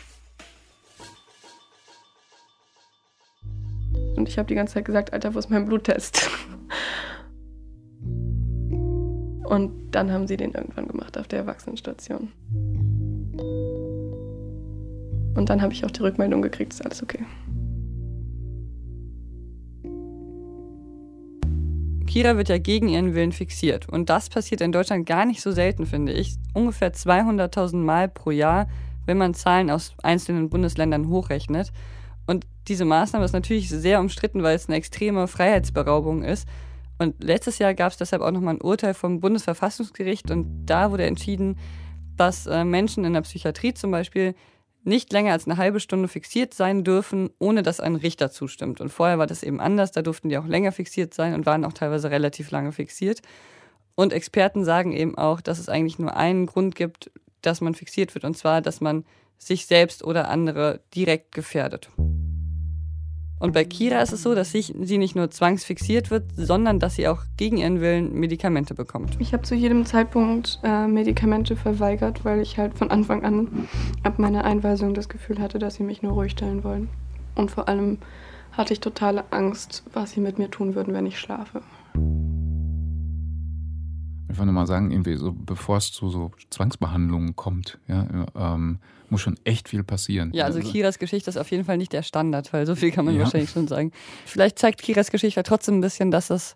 Und 4.15 4.29
ich 4.29 4.37
habe 4.37 4.47
die 4.47 4.55
ganze 4.55 4.75
Zeit 4.75 4.85
gesagt, 4.85 5.11
Alter, 5.11 5.33
wo 5.33 5.39
ist 5.39 5.49
mein 5.49 5.65
Bluttest? 5.65 6.29
Und 9.43 9.91
dann 9.91 10.11
haben 10.11 10.27
sie 10.27 10.37
den 10.37 10.53
irgendwann 10.53 10.87
gemacht 10.87 11.17
auf 11.17 11.27
der 11.27 11.39
Erwachsenenstation. 11.39 12.31
Und 15.35 15.49
dann 15.49 15.61
habe 15.61 15.73
ich 15.73 15.83
auch 15.85 15.91
die 15.91 16.01
Rückmeldung 16.01 16.41
gekriegt, 16.41 16.73
ist 16.73 16.83
alles 16.83 17.03
okay. 17.03 17.25
Kira 22.13 22.37
wird 22.37 22.47
ja 22.47 22.59
gegen 22.59 22.89
ihren 22.89 23.15
Willen 23.15 23.31
fixiert. 23.31 23.89
Und 23.89 24.07
das 24.11 24.29
passiert 24.29 24.61
in 24.61 24.71
Deutschland 24.71 25.07
gar 25.07 25.25
nicht 25.25 25.41
so 25.41 25.51
selten, 25.51 25.87
finde 25.87 26.13
ich. 26.13 26.35
Ungefähr 26.53 26.93
200.000 26.93 27.77
Mal 27.77 28.07
pro 28.07 28.29
Jahr, 28.29 28.67
wenn 29.07 29.17
man 29.17 29.33
Zahlen 29.33 29.71
aus 29.71 29.95
einzelnen 30.03 30.47
Bundesländern 30.47 31.07
hochrechnet. 31.07 31.71
Und 32.27 32.45
diese 32.67 32.85
Maßnahme 32.85 33.25
ist 33.25 33.33
natürlich 33.33 33.67
sehr 33.67 33.99
umstritten, 33.99 34.43
weil 34.43 34.55
es 34.55 34.67
eine 34.67 34.75
extreme 34.75 35.27
Freiheitsberaubung 35.27 36.21
ist. 36.23 36.47
Und 36.99 37.23
letztes 37.23 37.57
Jahr 37.57 37.73
gab 37.73 37.91
es 37.91 37.97
deshalb 37.97 38.21
auch 38.21 38.29
nochmal 38.29 38.53
ein 38.53 38.61
Urteil 38.61 38.93
vom 38.93 39.19
Bundesverfassungsgericht 39.19 40.29
und 40.29 40.67
da 40.67 40.91
wurde 40.91 41.07
entschieden, 41.07 41.57
dass 42.15 42.45
äh, 42.45 42.63
Menschen 42.63 43.05
in 43.05 43.13
der 43.13 43.21
Psychiatrie 43.21 43.73
zum 43.73 43.89
Beispiel 43.89 44.35
nicht 44.83 45.11
länger 45.13 45.31
als 45.31 45.45
eine 45.45 45.57
halbe 45.57 45.79
Stunde 45.79 46.07
fixiert 46.07 46.53
sein 46.53 46.83
dürfen, 46.83 47.29
ohne 47.39 47.63
dass 47.63 47.79
ein 47.79 47.95
Richter 47.95 48.31
zustimmt. 48.31 48.81
Und 48.81 48.89
vorher 48.89 49.17
war 49.17 49.27
das 49.27 49.43
eben 49.43 49.59
anders, 49.59 49.91
da 49.91 50.01
durften 50.01 50.29
die 50.29 50.37
auch 50.37 50.45
länger 50.45 50.71
fixiert 50.71 51.13
sein 51.13 51.33
und 51.33 51.45
waren 51.45 51.65
auch 51.65 51.73
teilweise 51.73 52.11
relativ 52.11 52.51
lange 52.51 52.71
fixiert. 52.71 53.21
Und 53.95 54.13
Experten 54.13 54.65
sagen 54.65 54.91
eben 54.91 55.17
auch, 55.17 55.41
dass 55.41 55.59
es 55.59 55.69
eigentlich 55.69 55.99
nur 55.99 56.15
einen 56.15 56.45
Grund 56.45 56.75
gibt, 56.75 57.11
dass 57.41 57.61
man 57.61 57.75
fixiert 57.75 58.13
wird, 58.15 58.25
und 58.25 58.37
zwar, 58.37 58.61
dass 58.61 58.81
man 58.81 59.05
sich 59.37 59.65
selbst 59.65 60.03
oder 60.03 60.29
andere 60.29 60.81
direkt 60.95 61.33
gefährdet. 61.33 61.89
Und 63.43 63.51
bei 63.51 63.65
Kira 63.65 63.99
ist 63.99 64.13
es 64.13 64.23
so, 64.23 64.35
dass 64.35 64.53
sie 64.53 64.97
nicht 64.97 65.17
nur 65.17 65.29
zwangsfixiert 65.29 66.11
wird, 66.11 66.23
sondern 66.37 66.79
dass 66.79 66.95
sie 66.95 67.09
auch 67.09 67.23
gegen 67.35 67.57
ihren 67.57 67.81
Willen 67.81 68.17
Medikamente 68.17 68.73
bekommt. 68.73 69.17
Ich 69.19 69.33
habe 69.33 69.43
zu 69.43 69.53
jedem 69.53 69.85
Zeitpunkt 69.85 70.61
äh, 70.63 70.87
Medikamente 70.87 71.57
verweigert, 71.57 72.23
weil 72.23 72.39
ich 72.39 72.57
halt 72.57 72.77
von 72.77 72.89
Anfang 72.89 73.25
an 73.25 73.67
ab 74.01 74.17
meiner 74.17 74.45
Einweisung 74.45 74.93
das 74.93 75.09
Gefühl 75.09 75.39
hatte, 75.39 75.59
dass 75.59 75.75
sie 75.75 75.83
mich 75.83 76.01
nur 76.01 76.13
ruhig 76.13 76.31
stellen 76.31 76.63
wollen. 76.63 76.87
Und 77.35 77.51
vor 77.51 77.67
allem 77.67 77.97
hatte 78.53 78.71
ich 78.71 78.79
totale 78.79 79.25
Angst, 79.31 79.83
was 79.91 80.11
sie 80.11 80.21
mit 80.21 80.39
mir 80.39 80.49
tun 80.49 80.73
würden, 80.73 80.93
wenn 80.93 81.05
ich 81.05 81.19
schlafe. 81.19 81.63
Ich 84.33 84.39
wollte 84.39 84.51
mal 84.51 84.65
sagen, 84.65 84.91
irgendwie 84.91 85.15
so, 85.15 85.31
bevor 85.31 85.77
es 85.77 85.91
zu 85.91 86.09
so 86.09 86.31
Zwangsbehandlungen 86.49 87.35
kommt, 87.35 87.77
ja, 87.87 88.07
ähm, 88.35 88.79
muss 89.09 89.21
schon 89.21 89.37
echt 89.43 89.69
viel 89.69 89.83
passieren. 89.83 90.31
Ja, 90.33 90.45
also 90.45 90.59
Kiras 90.59 90.97
Geschichte 90.97 91.29
ist 91.29 91.37
auf 91.37 91.51
jeden 91.51 91.65
Fall 91.65 91.77
nicht 91.77 91.93
der 91.93 92.01
Standard, 92.01 92.51
weil 92.51 92.65
so 92.65 92.75
viel 92.75 92.91
kann 92.91 93.05
man 93.05 93.15
ja. 93.15 93.21
wahrscheinlich 93.21 93.51
schon 93.51 93.67
sagen. 93.67 93.91
Vielleicht 94.25 94.57
zeigt 94.57 94.81
Kiras 94.81 95.11
Geschichte 95.11 95.43
trotzdem 95.43 95.77
ein 95.77 95.81
bisschen, 95.81 96.09
dass 96.09 96.31
es 96.31 96.55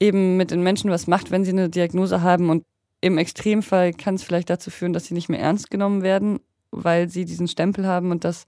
eben 0.00 0.38
mit 0.38 0.50
den 0.50 0.62
Menschen 0.62 0.90
was 0.90 1.06
macht, 1.06 1.30
wenn 1.30 1.44
sie 1.44 1.50
eine 1.50 1.68
Diagnose 1.68 2.22
haben 2.22 2.48
und 2.48 2.64
im 3.02 3.18
Extremfall 3.18 3.92
kann 3.92 4.14
es 4.14 4.22
vielleicht 4.22 4.48
dazu 4.48 4.70
führen, 4.70 4.94
dass 4.94 5.04
sie 5.04 5.14
nicht 5.14 5.28
mehr 5.28 5.40
ernst 5.40 5.70
genommen 5.70 6.02
werden, 6.02 6.40
weil 6.70 7.10
sie 7.10 7.26
diesen 7.26 7.46
Stempel 7.46 7.86
haben 7.86 8.10
und 8.10 8.24
dass 8.24 8.46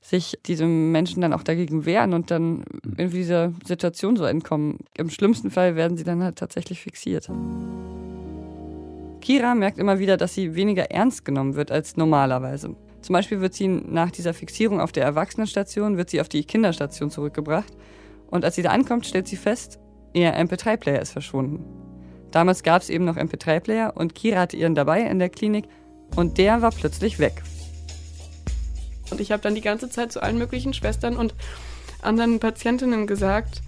sich 0.00 0.38
diese 0.46 0.66
Menschen 0.66 1.20
dann 1.20 1.32
auch 1.32 1.42
dagegen 1.42 1.84
wehren 1.84 2.14
und 2.14 2.30
dann 2.30 2.64
in 2.96 3.10
dieser 3.10 3.52
Situation 3.66 4.16
so 4.16 4.24
entkommen. 4.24 4.78
Im 4.96 5.10
schlimmsten 5.10 5.50
Fall 5.50 5.76
werden 5.76 5.96
sie 5.96 6.04
dann 6.04 6.22
halt 6.22 6.36
tatsächlich 6.36 6.80
fixiert. 6.80 7.28
Kira 9.20 9.54
merkt 9.54 9.78
immer 9.78 9.98
wieder, 9.98 10.16
dass 10.16 10.34
sie 10.34 10.54
weniger 10.54 10.90
ernst 10.90 11.24
genommen 11.24 11.54
wird 11.54 11.70
als 11.70 11.96
normalerweise. 11.96 12.76
Zum 13.02 13.12
Beispiel 13.12 13.40
wird 13.40 13.54
sie 13.54 13.68
nach 13.68 14.10
dieser 14.10 14.34
Fixierung 14.34 14.80
auf 14.80 14.92
der 14.92 15.04
Erwachsenenstation, 15.04 15.96
wird 15.96 16.10
sie 16.10 16.20
auf 16.20 16.28
die 16.28 16.44
Kinderstation 16.44 17.10
zurückgebracht. 17.10 17.72
Und 18.30 18.44
als 18.44 18.56
sie 18.56 18.62
da 18.62 18.70
ankommt, 18.70 19.06
stellt 19.06 19.28
sie 19.28 19.36
fest, 19.36 19.78
ihr 20.12 20.34
MP3-Player 20.34 21.00
ist 21.00 21.12
verschwunden. 21.12 21.64
Damals 22.30 22.62
gab 22.62 22.82
es 22.82 22.90
eben 22.90 23.04
noch 23.04 23.16
MP3-Player 23.16 23.96
und 23.96 24.14
Kira 24.14 24.40
hatte 24.40 24.56
ihren 24.56 24.74
dabei 24.74 25.02
in 25.02 25.18
der 25.18 25.30
Klinik 25.30 25.64
und 26.16 26.38
der 26.38 26.62
war 26.62 26.70
plötzlich 26.70 27.18
weg. 27.18 27.42
Und 29.10 29.20
ich 29.20 29.32
habe 29.32 29.42
dann 29.42 29.54
die 29.54 29.60
ganze 29.60 29.90
Zeit 29.90 30.12
zu 30.12 30.22
allen 30.22 30.38
möglichen 30.38 30.74
Schwestern 30.74 31.16
und 31.16 31.34
anderen 32.02 32.40
Patientinnen 32.40 33.06
gesagt, 33.06 33.62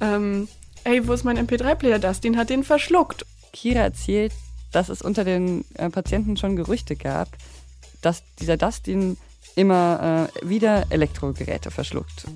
ähm, 0.00 0.48
ey, 0.84 1.06
wo 1.06 1.12
ist 1.12 1.24
mein 1.24 1.38
MP3-Player? 1.38 1.98
Das, 1.98 2.20
den 2.20 2.36
hat 2.36 2.50
den 2.50 2.64
verschluckt. 2.64 3.26
Kira 3.52 3.80
erzählt, 3.80 4.32
dass 4.72 4.88
es 4.88 5.02
unter 5.02 5.24
den 5.24 5.64
äh, 5.74 5.90
Patienten 5.90 6.36
schon 6.36 6.56
Gerüchte 6.56 6.96
gab, 6.96 7.28
dass 8.00 8.22
dieser 8.38 8.56
Dustin 8.56 9.16
immer 9.56 10.28
äh, 10.42 10.48
wieder 10.48 10.86
Elektrogeräte 10.90 11.70
verschluckt. 11.70 12.26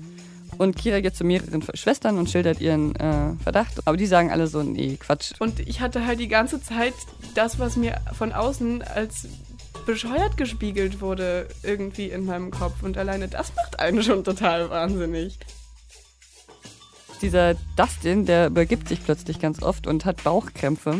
Und 0.57 0.75
Kira 0.77 1.01
geht 1.01 1.15
zu 1.15 1.23
mehreren 1.23 1.63
Schwestern 1.73 2.17
und 2.17 2.29
schildert 2.29 2.61
ihren 2.61 2.95
äh, 2.95 3.33
Verdacht. 3.43 3.85
Aber 3.85 3.97
die 3.97 4.05
sagen 4.05 4.31
alle 4.31 4.47
so, 4.47 4.63
nee, 4.63 4.97
Quatsch. 4.97 5.33
Und 5.39 5.59
ich 5.59 5.81
hatte 5.81 6.05
halt 6.05 6.19
die 6.19 6.27
ganze 6.27 6.61
Zeit 6.61 6.93
das, 7.33 7.59
was 7.59 7.75
mir 7.75 7.99
von 8.13 8.31
außen 8.31 8.81
als 8.81 9.27
bescheuert 9.85 10.37
gespiegelt 10.37 11.01
wurde, 11.01 11.47
irgendwie 11.63 12.09
in 12.09 12.25
meinem 12.25 12.51
Kopf. 12.51 12.83
Und 12.83 12.97
alleine 12.97 13.27
das 13.27 13.53
macht 13.55 13.79
einen 13.79 14.03
schon 14.03 14.23
total 14.23 14.69
wahnsinnig. 14.69 15.37
Dieser 17.21 17.55
Dustin, 17.75 18.25
der 18.25 18.47
übergibt 18.47 18.87
sich 18.87 19.03
plötzlich 19.03 19.39
ganz 19.39 19.61
oft 19.61 19.87
und 19.87 20.05
hat 20.05 20.23
Bauchkrämpfe. 20.23 20.99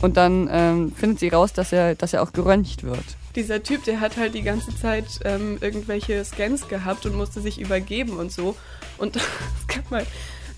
Und 0.00 0.16
dann 0.16 0.48
ähm, 0.50 0.92
findet 0.92 1.20
sie 1.20 1.28
raus, 1.28 1.52
dass 1.52 1.72
er, 1.72 1.94
dass 1.94 2.12
er 2.14 2.22
auch 2.22 2.32
geröntgt 2.32 2.84
wird. 2.84 3.04
Dieser 3.36 3.62
Typ, 3.62 3.84
der 3.84 4.00
hat 4.00 4.16
halt 4.16 4.34
die 4.34 4.42
ganze 4.42 4.76
Zeit 4.76 5.06
ähm, 5.24 5.58
irgendwelche 5.60 6.24
Scans 6.24 6.68
gehabt 6.68 7.06
und 7.06 7.14
musste 7.14 7.40
sich 7.40 7.60
übergeben 7.60 8.16
und 8.16 8.32
so. 8.32 8.56
Und 8.98 9.16
es 9.16 9.66
gab 9.68 9.90
mal 9.90 10.06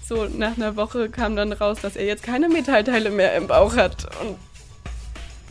so, 0.06 0.24
nach 0.26 0.56
einer 0.56 0.76
Woche 0.76 1.10
kam 1.10 1.36
dann 1.36 1.52
raus, 1.52 1.78
dass 1.82 1.96
er 1.96 2.04
jetzt 2.04 2.22
keine 2.22 2.48
Metallteile 2.48 3.10
mehr 3.10 3.34
im 3.34 3.46
Bauch 3.46 3.76
hat. 3.76 4.06
Und 4.20 4.36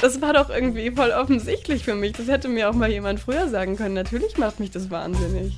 das 0.01 0.19
war 0.19 0.33
doch 0.33 0.49
irgendwie 0.49 0.89
voll 0.91 1.11
offensichtlich 1.11 1.83
für 1.83 1.95
mich. 1.95 2.13
Das 2.13 2.27
hätte 2.27 2.47
mir 2.47 2.69
auch 2.69 2.73
mal 2.73 2.89
jemand 2.89 3.19
früher 3.19 3.47
sagen 3.47 3.75
können. 3.75 3.93
Natürlich 3.93 4.37
macht 4.37 4.59
mich 4.59 4.71
das 4.71 4.89
wahnsinnig. 4.89 5.57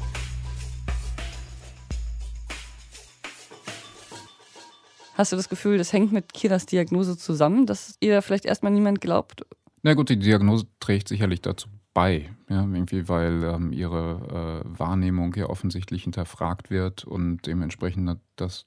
Hast 5.15 5.32
du 5.32 5.36
das 5.36 5.47
Gefühl, 5.47 5.77
das 5.77 5.93
hängt 5.93 6.12
mit 6.12 6.34
Kiras 6.34 6.65
Diagnose 6.65 7.17
zusammen, 7.17 7.65
dass 7.65 7.95
ihr 7.99 8.21
vielleicht 8.21 8.45
erstmal 8.45 8.71
niemand 8.71 8.99
glaubt? 8.99 9.45
Na 9.84 9.93
gut, 9.93 10.10
die 10.10 10.17
Diagnose 10.17 10.65
trägt 10.79 11.08
sicherlich 11.08 11.41
dazu 11.41 11.69
bei, 11.93 12.32
ja, 12.49 12.62
irgendwie, 12.62 13.08
weil 13.08 13.43
ähm, 13.43 13.71
ihre 13.71 14.63
äh, 14.65 14.79
Wahrnehmung 14.79 15.34
ja 15.36 15.45
offensichtlich 15.45 16.03
hinterfragt 16.03 16.71
wird 16.71 17.03
und 17.06 17.45
dementsprechend 17.45 18.19
das 18.36 18.65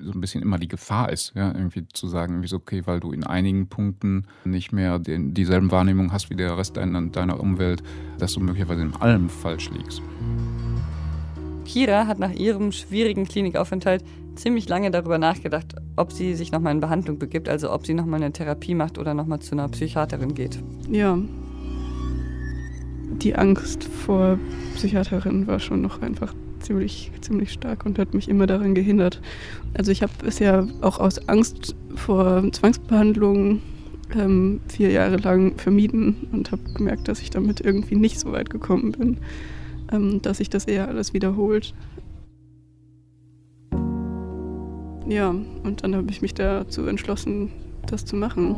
so 0.00 0.12
ein 0.12 0.20
bisschen 0.20 0.42
immer 0.42 0.58
die 0.58 0.68
Gefahr 0.68 1.10
ist, 1.10 1.32
ja, 1.34 1.52
irgendwie 1.52 1.86
zu 1.92 2.06
sagen, 2.08 2.34
irgendwie 2.34 2.48
so, 2.48 2.56
okay, 2.56 2.82
weil 2.84 3.00
du 3.00 3.12
in 3.12 3.24
einigen 3.24 3.68
Punkten 3.68 4.26
nicht 4.44 4.72
mehr 4.72 4.98
den, 4.98 5.34
dieselben 5.34 5.70
Wahrnehmungen 5.70 6.12
hast 6.12 6.30
wie 6.30 6.36
der 6.36 6.56
Rest 6.56 6.76
deiner, 6.76 7.02
deiner 7.02 7.40
Umwelt, 7.40 7.82
dass 8.18 8.34
du 8.34 8.40
möglicherweise 8.40 8.82
in 8.82 8.94
allem 8.94 9.28
falsch 9.28 9.70
liegst. 9.70 10.02
Kira 11.64 12.06
hat 12.06 12.18
nach 12.18 12.32
ihrem 12.32 12.72
schwierigen 12.72 13.24
Klinikaufenthalt 13.24 14.04
ziemlich 14.36 14.68
lange 14.68 14.90
darüber 14.90 15.18
nachgedacht, 15.18 15.74
ob 15.96 16.12
sie 16.12 16.34
sich 16.34 16.52
nochmal 16.52 16.72
in 16.72 16.80
Behandlung 16.80 17.18
begibt, 17.18 17.48
also 17.48 17.72
ob 17.72 17.86
sie 17.86 17.94
nochmal 17.94 18.22
eine 18.22 18.32
Therapie 18.32 18.74
macht 18.74 18.98
oder 18.98 19.14
nochmal 19.14 19.40
zu 19.40 19.54
einer 19.54 19.68
Psychiaterin 19.68 20.34
geht. 20.34 20.62
Ja. 20.90 21.18
Die 23.22 23.34
Angst 23.34 23.84
vor 23.84 24.38
Psychiaterin 24.74 25.46
war 25.46 25.58
schon 25.58 25.80
noch 25.80 26.02
einfach 26.02 26.34
ziemlich, 26.66 27.10
ziemlich 27.20 27.52
stark 27.52 27.86
und 27.86 27.98
hat 27.98 28.14
mich 28.14 28.28
immer 28.28 28.46
daran 28.46 28.74
gehindert. 28.74 29.20
Also 29.74 29.92
ich 29.92 30.02
habe 30.02 30.12
bisher 30.22 30.66
auch 30.80 30.98
aus 30.98 31.28
Angst 31.28 31.74
vor 31.94 32.42
Zwangsbehandlungen 32.52 33.62
ähm, 34.14 34.60
vier 34.68 34.90
Jahre 34.90 35.16
lang 35.16 35.58
vermieden 35.58 36.28
und 36.32 36.52
habe 36.52 36.62
gemerkt, 36.74 37.08
dass 37.08 37.20
ich 37.20 37.30
damit 37.30 37.60
irgendwie 37.60 37.96
nicht 37.96 38.20
so 38.20 38.32
weit 38.32 38.50
gekommen 38.50 38.92
bin, 38.92 39.18
ähm, 39.92 40.20
dass 40.22 40.38
sich 40.38 40.50
das 40.50 40.64
eher 40.66 40.88
alles 40.88 41.14
wiederholt. 41.14 41.74
Ja, 45.08 45.30
und 45.62 45.84
dann 45.84 45.94
habe 45.94 46.10
ich 46.10 46.20
mich 46.20 46.34
dazu 46.34 46.86
entschlossen, 46.86 47.52
das 47.86 48.04
zu 48.04 48.16
machen. 48.16 48.56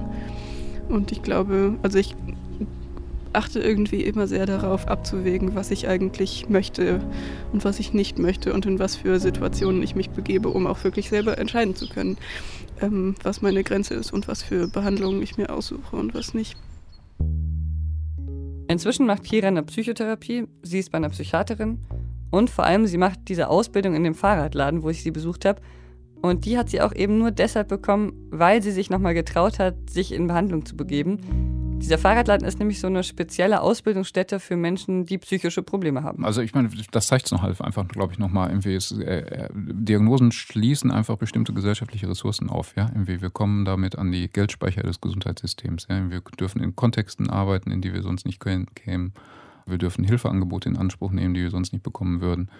Und 0.89 1.13
ich 1.13 1.23
glaube, 1.23 1.75
also 1.83 1.99
ich 1.99 2.17
achte 3.33 3.61
irgendwie 3.61 4.03
immer 4.03 4.27
sehr 4.27 4.47
darauf 4.47 4.89
abzuwägen, 4.89 5.55
was 5.55 5.71
ich 5.71 5.89
eigentlich 5.89 6.49
möchte 6.49 7.01
und 7.53 7.65
was 7.65 7.79
ich 7.79 7.93
nicht 7.93 8.19
möchte 8.19 8.53
und 8.53 8.67
in 8.67 8.79
was 8.79 8.97
für 8.97 9.21
Situationen 9.21 9.83
ich 9.83 9.95
mich 9.95 10.11
begebe, 10.11 10.49
um 10.49 10.67
auch 10.67 10.83
wirklich 10.85 11.09
selber 11.09 11.39
entscheiden 11.39 11.75
zu 11.75 11.89
können, 11.89 12.17
ähm, 12.81 13.15
was 13.23 13.43
meine 13.43 13.63
Grenze 13.65 13.95
ist 13.95 14.13
und 14.13 14.29
was 14.29 14.43
für 14.43 14.69
Behandlungen 14.69 15.23
ich 15.23 15.37
mir 15.37 15.51
aussuche 15.51 15.97
und 15.97 16.15
was 16.15 16.35
nicht. 16.35 16.57
Inzwischen 18.69 19.07
macht 19.07 19.25
Kira 19.25 19.49
eine 19.49 19.63
Psychotherapie, 19.63 20.47
sie 20.63 20.79
ist 20.79 20.91
bei 20.91 20.99
einer 20.99 21.09
Psychiaterin 21.09 21.79
und 22.31 22.51
vor 22.51 22.65
allem 22.65 22.87
sie 22.87 22.99
macht 22.99 23.21
diese 23.29 23.49
Ausbildung 23.49 23.95
in 23.95 24.05
dem 24.05 24.15
Fahrradladen, 24.15 24.83
wo 24.83 24.91
ich 24.91 25.03
sie 25.03 25.11
besucht 25.11 25.45
habe. 25.45 25.61
Und 26.21 26.45
die 26.45 26.59
hat 26.59 26.69
sie 26.69 26.81
auch 26.83 26.95
eben 26.95 27.19
nur 27.19 27.31
deshalb 27.31 27.69
bekommen, 27.69 28.13
weil 28.31 28.63
sie 28.63 28.73
sich 28.73 28.91
nochmal 28.91 29.15
getraut 29.15 29.59
hat, 29.59 29.89
sich 29.89 30.13
in 30.13 30.27
Behandlung 30.27 30.67
zu 30.67 30.77
begeben. 30.77 31.58
Dieser 31.81 31.97
Fahrradladen 31.97 32.47
ist 32.47 32.59
nämlich 32.59 32.81
so 32.81 32.89
eine 32.89 33.03
spezielle 33.03 33.61
Ausbildungsstätte 33.61 34.41
für 34.41 34.57
Menschen, 34.57 35.07
die 35.07 35.17
psychische 35.19 35.63
Probleme 35.63 36.03
haben. 36.03 36.25
Also 36.25 36.43
ich 36.43 36.53
meine, 36.53 36.69
das 36.91 37.07
zeigt 37.07 37.27
es 37.27 37.33
noch 37.33 37.43
halt 37.43 37.61
einfach, 37.61 37.87
glaube 37.89 38.13
ich, 38.13 38.19
nochmal. 38.19 38.51
Irgendwie 38.51 38.75
ist, 38.75 38.93
äh, 38.93 39.21
äh, 39.21 39.49
Diagnosen 39.55 40.33
schließen 40.33 40.91
einfach 40.91 41.17
bestimmte 41.17 41.55
gesellschaftliche 41.55 42.09
Ressourcen 42.09 42.51
auf. 42.51 42.75
Ja? 42.77 42.89
Irgendwie 42.93 43.23
wir 43.23 43.31
kommen 43.31 43.65
damit 43.65 43.97
an 43.97 44.13
die 44.13 44.29
Geldspeicher 44.29 44.83
des 44.83 45.01
Gesundheitssystems. 45.01 45.87
Ja? 45.89 46.11
Wir 46.11 46.21
dürfen 46.39 46.63
in 46.63 46.77
Kontexten 46.77 47.31
arbeiten, 47.31 47.71
in 47.71 47.81
die 47.81 47.95
wir 47.95 48.03
sonst 48.03 48.27
nicht 48.27 48.41
kämen. 48.41 49.13
Wir 49.65 49.79
dürfen 49.79 50.05
Hilfeangebote 50.05 50.69
in 50.69 50.77
Anspruch 50.77 51.13
nehmen, 51.13 51.35
die 51.35 51.43
wir 51.43 51.51
sonst 51.51 51.73
nicht 51.73 51.83
bekommen 51.83 52.21
würden 52.21 52.51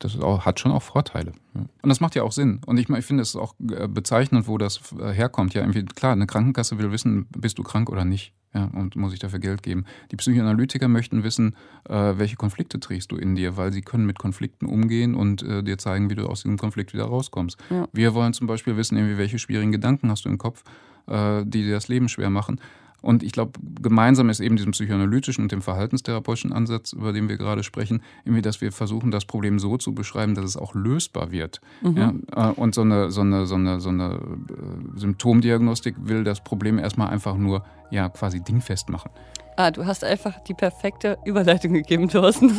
das 0.00 0.18
auch, 0.18 0.44
hat 0.44 0.58
schon 0.58 0.72
auch 0.72 0.82
Vorteile. 0.82 1.32
Und 1.54 1.88
das 1.88 2.00
macht 2.00 2.14
ja 2.14 2.22
auch 2.22 2.32
Sinn. 2.32 2.60
Und 2.66 2.78
ich, 2.78 2.88
ich 2.88 3.04
finde 3.04 3.22
es 3.22 3.36
auch 3.36 3.54
äh, 3.70 3.86
bezeichnend, 3.86 4.48
wo 4.48 4.58
das 4.58 4.80
äh, 4.98 5.12
herkommt. 5.12 5.54
Ja, 5.54 5.62
irgendwie, 5.62 5.84
klar, 5.84 6.12
eine 6.12 6.26
Krankenkasse 6.26 6.78
will 6.78 6.90
wissen, 6.90 7.26
bist 7.36 7.58
du 7.58 7.62
krank 7.62 7.90
oder 7.90 8.04
nicht. 8.04 8.32
Ja, 8.52 8.64
und 8.64 8.96
muss 8.96 9.12
ich 9.12 9.20
dafür 9.20 9.38
Geld 9.38 9.62
geben. 9.62 9.84
Die 10.10 10.16
Psychoanalytiker 10.16 10.88
möchten 10.88 11.22
wissen, 11.22 11.54
äh, 11.88 12.14
welche 12.16 12.34
Konflikte 12.34 12.80
trägst 12.80 13.12
du 13.12 13.16
in 13.16 13.36
dir, 13.36 13.56
weil 13.56 13.72
sie 13.72 13.82
können 13.82 14.06
mit 14.06 14.18
Konflikten 14.18 14.66
umgehen 14.66 15.14
und 15.14 15.42
äh, 15.44 15.62
dir 15.62 15.78
zeigen, 15.78 16.10
wie 16.10 16.16
du 16.16 16.26
aus 16.26 16.42
diesem 16.42 16.58
Konflikt 16.58 16.92
wieder 16.92 17.04
rauskommst. 17.04 17.58
Ja. 17.70 17.86
Wir 17.92 18.12
wollen 18.14 18.32
zum 18.32 18.48
Beispiel 18.48 18.76
wissen, 18.76 18.96
irgendwie, 18.96 19.18
welche 19.18 19.38
schwierigen 19.38 19.70
Gedanken 19.70 20.10
hast 20.10 20.24
du 20.24 20.28
im 20.28 20.38
Kopf, 20.38 20.64
äh, 21.06 21.44
die 21.46 21.62
dir 21.62 21.74
das 21.74 21.86
Leben 21.86 22.08
schwer 22.08 22.28
machen. 22.28 22.60
Und 23.02 23.22
ich 23.22 23.32
glaube, 23.32 23.52
gemeinsam 23.80 24.28
ist 24.28 24.40
eben 24.40 24.56
diesem 24.56 24.72
psychoanalytischen 24.72 25.44
und 25.44 25.52
dem 25.52 25.62
verhaltenstherapeutischen 25.62 26.52
Ansatz, 26.52 26.92
über 26.92 27.12
den 27.12 27.28
wir 27.28 27.36
gerade 27.36 27.62
sprechen, 27.62 28.02
irgendwie, 28.24 28.42
dass 28.42 28.60
wir 28.60 28.72
versuchen, 28.72 29.10
das 29.10 29.24
Problem 29.24 29.58
so 29.58 29.76
zu 29.76 29.94
beschreiben, 29.94 30.34
dass 30.34 30.44
es 30.44 30.56
auch 30.56 30.74
lösbar 30.74 31.30
wird. 31.30 31.60
Mhm. 31.82 31.96
Ja? 31.96 32.14
Äh, 32.50 32.52
und 32.52 32.74
so 32.74 32.82
eine, 32.82 33.10
so 33.10 33.22
eine, 33.22 33.46
so 33.46 33.54
eine, 33.54 33.80
so 33.80 33.88
eine 33.88 34.14
äh, 34.14 34.98
Symptomdiagnostik 34.98 35.96
will 35.98 36.24
das 36.24 36.42
Problem 36.42 36.78
erstmal 36.78 37.10
einfach 37.10 37.36
nur 37.36 37.64
ja, 37.90 38.08
quasi 38.08 38.40
dingfest 38.40 38.88
machen. 38.88 39.10
Ah, 39.56 39.70
du 39.70 39.84
hast 39.84 40.04
einfach 40.04 40.40
die 40.44 40.54
perfekte 40.54 41.18
Überleitung 41.26 41.74
gegeben, 41.74 42.08
Thorsten, 42.08 42.50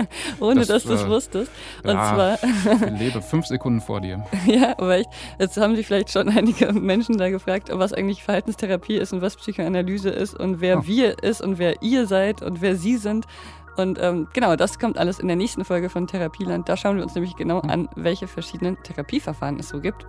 ohne 0.40 0.60
das, 0.60 0.68
dass 0.68 0.84
du 0.84 0.92
es 0.92 1.04
äh, 1.04 1.08
wusstest. 1.08 1.50
Und 1.84 1.94
ja, 1.94 2.14
zwar. 2.14 2.38
ich 2.92 2.98
lebe 2.98 3.22
fünf 3.22 3.46
Sekunden 3.46 3.80
vor 3.80 4.02
dir. 4.02 4.26
ja, 4.46 4.74
aber 4.76 4.98
ich, 4.98 5.06
jetzt 5.38 5.56
haben 5.56 5.74
sich 5.74 5.86
vielleicht 5.86 6.10
schon 6.10 6.28
einige 6.28 6.70
Menschen 6.74 7.16
da 7.16 7.30
gefragt, 7.30 7.70
was 7.72 7.94
eigentlich 7.94 8.22
Verhaltenstherapie 8.22 8.96
ist 8.96 9.14
und 9.14 9.22
was 9.22 9.36
Psychoanalyse 9.36 10.10
ist 10.10 10.34
und 10.34 10.60
wer 10.60 10.80
oh. 10.80 10.86
wir 10.86 11.22
ist 11.22 11.40
und 11.40 11.58
wer 11.58 11.80
ihr 11.82 12.06
seid 12.06 12.42
und 12.42 12.60
wer 12.60 12.76
sie 12.76 12.98
sind. 12.98 13.24
Und 13.78 13.98
ähm, 13.98 14.28
genau, 14.34 14.54
das 14.54 14.78
kommt 14.78 14.98
alles 14.98 15.18
in 15.18 15.28
der 15.28 15.36
nächsten 15.36 15.64
Folge 15.64 15.88
von 15.88 16.06
Therapieland. 16.06 16.68
Da 16.68 16.76
schauen 16.76 16.96
wir 16.96 17.04
uns 17.04 17.14
nämlich 17.14 17.36
genau 17.36 17.62
hm. 17.62 17.70
an, 17.70 17.88
welche 17.96 18.28
verschiedenen 18.28 18.76
Therapieverfahren 18.82 19.58
es 19.58 19.70
so 19.70 19.80
gibt. 19.80 20.04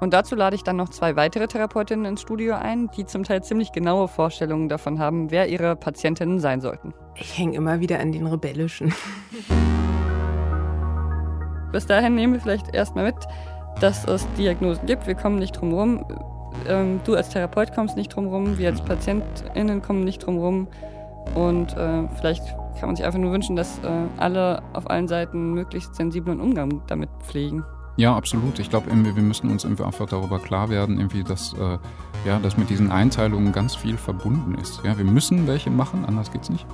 Und 0.00 0.12
dazu 0.14 0.36
lade 0.36 0.54
ich 0.54 0.62
dann 0.62 0.76
noch 0.76 0.90
zwei 0.90 1.16
weitere 1.16 1.48
Therapeutinnen 1.48 2.04
ins 2.04 2.20
Studio 2.20 2.54
ein, 2.54 2.88
die 2.96 3.04
zum 3.04 3.24
Teil 3.24 3.42
ziemlich 3.42 3.72
genaue 3.72 4.06
Vorstellungen 4.06 4.68
davon 4.68 5.00
haben, 5.00 5.30
wer 5.30 5.48
ihre 5.48 5.74
Patientinnen 5.74 6.38
sein 6.38 6.60
sollten. 6.60 6.94
Ich 7.16 7.36
hänge 7.36 7.56
immer 7.56 7.80
wieder 7.80 7.98
an 7.98 8.12
den 8.12 8.26
Rebellischen. 8.26 8.94
Bis 11.72 11.86
dahin 11.86 12.14
nehmen 12.14 12.34
wir 12.34 12.40
vielleicht 12.40 12.74
erstmal 12.74 13.06
mit, 13.06 13.16
dass 13.80 14.06
es 14.06 14.26
Diagnosen 14.34 14.86
gibt. 14.86 15.06
Wir 15.06 15.14
kommen 15.14 15.38
nicht 15.38 15.52
drum 15.52 15.72
rum. 15.72 16.04
Ähm, 16.66 17.00
du 17.04 17.14
als 17.14 17.28
Therapeut 17.30 17.74
kommst 17.74 17.96
nicht 17.96 18.14
drum 18.14 18.28
rum. 18.28 18.56
Wir 18.56 18.70
als 18.70 18.80
PatientInnen 18.80 19.82
kommen 19.82 20.04
nicht 20.04 20.24
drum 20.24 20.38
rum. 20.38 20.68
Und 21.34 21.76
äh, 21.76 22.08
vielleicht 22.16 22.46
kann 22.78 22.88
man 22.88 22.96
sich 22.96 23.04
einfach 23.04 23.18
nur 23.18 23.32
wünschen, 23.32 23.56
dass 23.56 23.78
äh, 23.80 24.06
alle 24.16 24.62
auf 24.72 24.88
allen 24.88 25.08
Seiten 25.08 25.52
möglichst 25.52 25.94
sensiblen 25.94 26.40
Umgang 26.40 26.82
damit 26.86 27.10
pflegen. 27.22 27.64
Ja, 27.98 28.14
absolut. 28.14 28.60
Ich 28.60 28.70
glaube, 28.70 28.86
wir 28.92 29.22
müssen 29.22 29.50
uns 29.50 29.66
einfach 29.66 30.06
darüber 30.06 30.38
klar 30.38 30.70
werden, 30.70 30.98
irgendwie, 30.98 31.24
dass, 31.24 31.52
äh, 31.54 31.78
ja, 32.24 32.38
dass 32.38 32.56
mit 32.56 32.70
diesen 32.70 32.92
Einteilungen 32.92 33.50
ganz 33.50 33.74
viel 33.74 33.96
verbunden 33.96 34.54
ist. 34.54 34.80
Ja, 34.84 34.96
wir 34.96 35.04
müssen 35.04 35.48
welche 35.48 35.68
machen, 35.68 36.04
anders 36.06 36.30
geht's 36.30 36.48
nicht. 36.48 36.64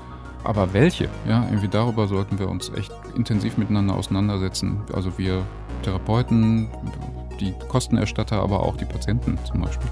Aber 0.44 0.74
welche? 0.74 1.08
Ja, 1.26 1.44
irgendwie 1.44 1.68
darüber 1.68 2.08
sollten 2.08 2.38
wir 2.38 2.50
uns 2.50 2.70
echt 2.76 2.92
intensiv 3.16 3.56
miteinander 3.56 3.94
auseinandersetzen. 3.94 4.82
Also 4.92 5.16
wir 5.16 5.42
Therapeuten, 5.82 6.68
die 7.40 7.54
Kostenerstatter, 7.68 8.42
aber 8.42 8.60
auch 8.60 8.76
die 8.76 8.84
Patienten 8.84 9.38
zum 9.50 9.62
Beispiel. 9.62 9.88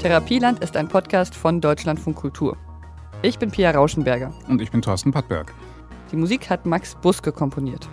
Therapieland 0.00 0.58
ist 0.64 0.76
ein 0.76 0.88
Podcast 0.88 1.36
von 1.36 1.60
Deutschlandfunk 1.60 2.16
Kultur. 2.16 2.56
Ich 3.22 3.38
bin 3.38 3.52
Pia 3.52 3.70
Rauschenberger. 3.70 4.32
Und 4.48 4.60
ich 4.60 4.72
bin 4.72 4.82
Thorsten 4.82 5.12
Pattberg. 5.12 5.54
Die 6.10 6.16
Musik 6.16 6.50
hat 6.50 6.66
Max 6.66 6.96
Buske 6.96 7.30
komponiert. 7.30 7.88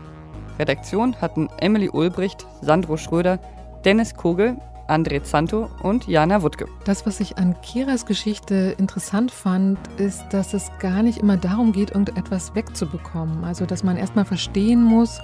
Redaktion 0.60 1.16
hatten 1.22 1.50
Emily 1.60 1.90
Ulbricht, 1.90 2.46
Sandro 2.62 2.98
Schröder, 2.98 3.40
Dennis 3.86 4.16
Kogel, 4.16 4.58
André 4.88 5.22
Zanto 5.24 5.70
und 5.84 6.08
Jana 6.08 6.42
Wuttke. 6.42 6.66
Das, 6.86 7.06
was 7.06 7.20
ich 7.20 7.38
an 7.38 7.60
Kiras 7.62 8.06
Geschichte 8.06 8.76
interessant 8.78 9.32
fand, 9.32 9.78
ist, 9.98 10.24
dass 10.32 10.54
es 10.54 10.72
gar 10.80 11.04
nicht 11.04 11.18
immer 11.18 11.38
darum 11.38 11.74
geht, 11.74 11.92
irgendetwas 11.92 12.56
wegzubekommen. 12.56 13.44
Also, 13.44 13.66
dass 13.66 13.84
man 13.84 13.98
erstmal 13.98 14.26
verstehen 14.26 14.82
muss, 14.82 15.20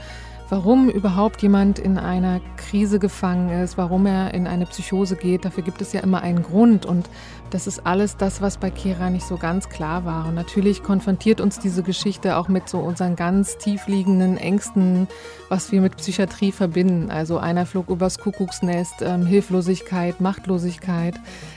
warum 0.50 0.90
überhaupt 0.90 1.42
jemand 1.42 1.80
in 1.80 1.98
einer 1.98 2.40
Krise 2.58 3.00
gefangen 3.00 3.50
ist, 3.64 3.78
warum 3.78 4.06
er 4.06 4.34
in 4.34 4.48
eine 4.48 4.66
Psychose 4.66 5.16
geht. 5.16 5.46
Dafür 5.46 5.64
gibt 5.64 5.82
es 5.82 5.94
ja 5.94 6.02
immer 6.02 6.22
einen 6.22 6.44
Grund. 6.44 6.86
Und 6.86 7.10
das 7.50 7.68
ist 7.68 7.86
alles 7.86 8.18
das, 8.18 8.42
was 8.42 8.58
bei 8.58 8.70
Kira 8.70 9.10
nicht 9.10 9.26
so 9.26 9.38
ganz 9.38 9.70
klar 9.70 10.06
war. 10.06 10.28
Und 10.28 10.36
natürlich 10.36 10.84
konfrontiert 10.84 11.42
uns 11.42 11.60
diese 11.60 11.84
Geschichte 11.84 12.38
auch 12.38 12.48
mit 12.48 12.68
so 12.68 12.80
unseren 12.80 13.16
ganz 13.16 13.58
tiefliegenden 13.58 14.38
Ängsten, 14.38 15.08
was 15.50 15.72
wir 15.72 15.82
mit 15.82 15.98
Psychiatrie 15.98 16.52
verbinden. 16.52 17.12
Also 17.12 17.38
einer 17.38 17.66
flog 17.66 17.90
übers 17.90 18.18
Kuckucksnest, 18.18 19.02
ähm, 19.02 19.26
Hilflosigkeit, 19.26 20.22
Machtlosigkeit. 20.22 21.16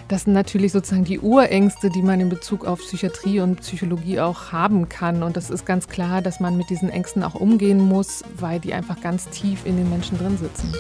Das 0.09 0.23
sind 0.23 0.35
natürlich 0.35 0.71
sozusagen 0.71 1.05
die 1.05 1.19
Urängste, 1.19 1.91
die 1.91 2.03
man 2.03 2.21
in 2.21 2.29
Bezug 2.29 2.65
auf 2.65 2.79
Psychiatrie 2.79 3.41
und 3.41 3.61
Psychologie 3.61 4.21
auch 4.21 4.53
haben 4.53 4.89
kann. 4.89 5.25
Und 5.25 5.37
das 5.37 5.51
ist 5.51 5.67
ganz 5.67 5.89
klar, 5.89 6.23
dass 6.23 6.39
man 6.39 6.57
mit 6.57 6.71
diesen 6.71 6.91
Ängsten 6.91 7.25
auch 7.25 7.35
umgehen 7.35 7.81
muss, 7.81 8.23
weil 8.37 8.61
die 8.61 8.73
einfach 8.73 9.01
ganz 9.01 9.29
tief 9.31 9.67
in 9.67 9.77
den 9.77 9.91
Menschen 9.91 10.17
drin 10.17 10.39
sitzen. 10.39 10.73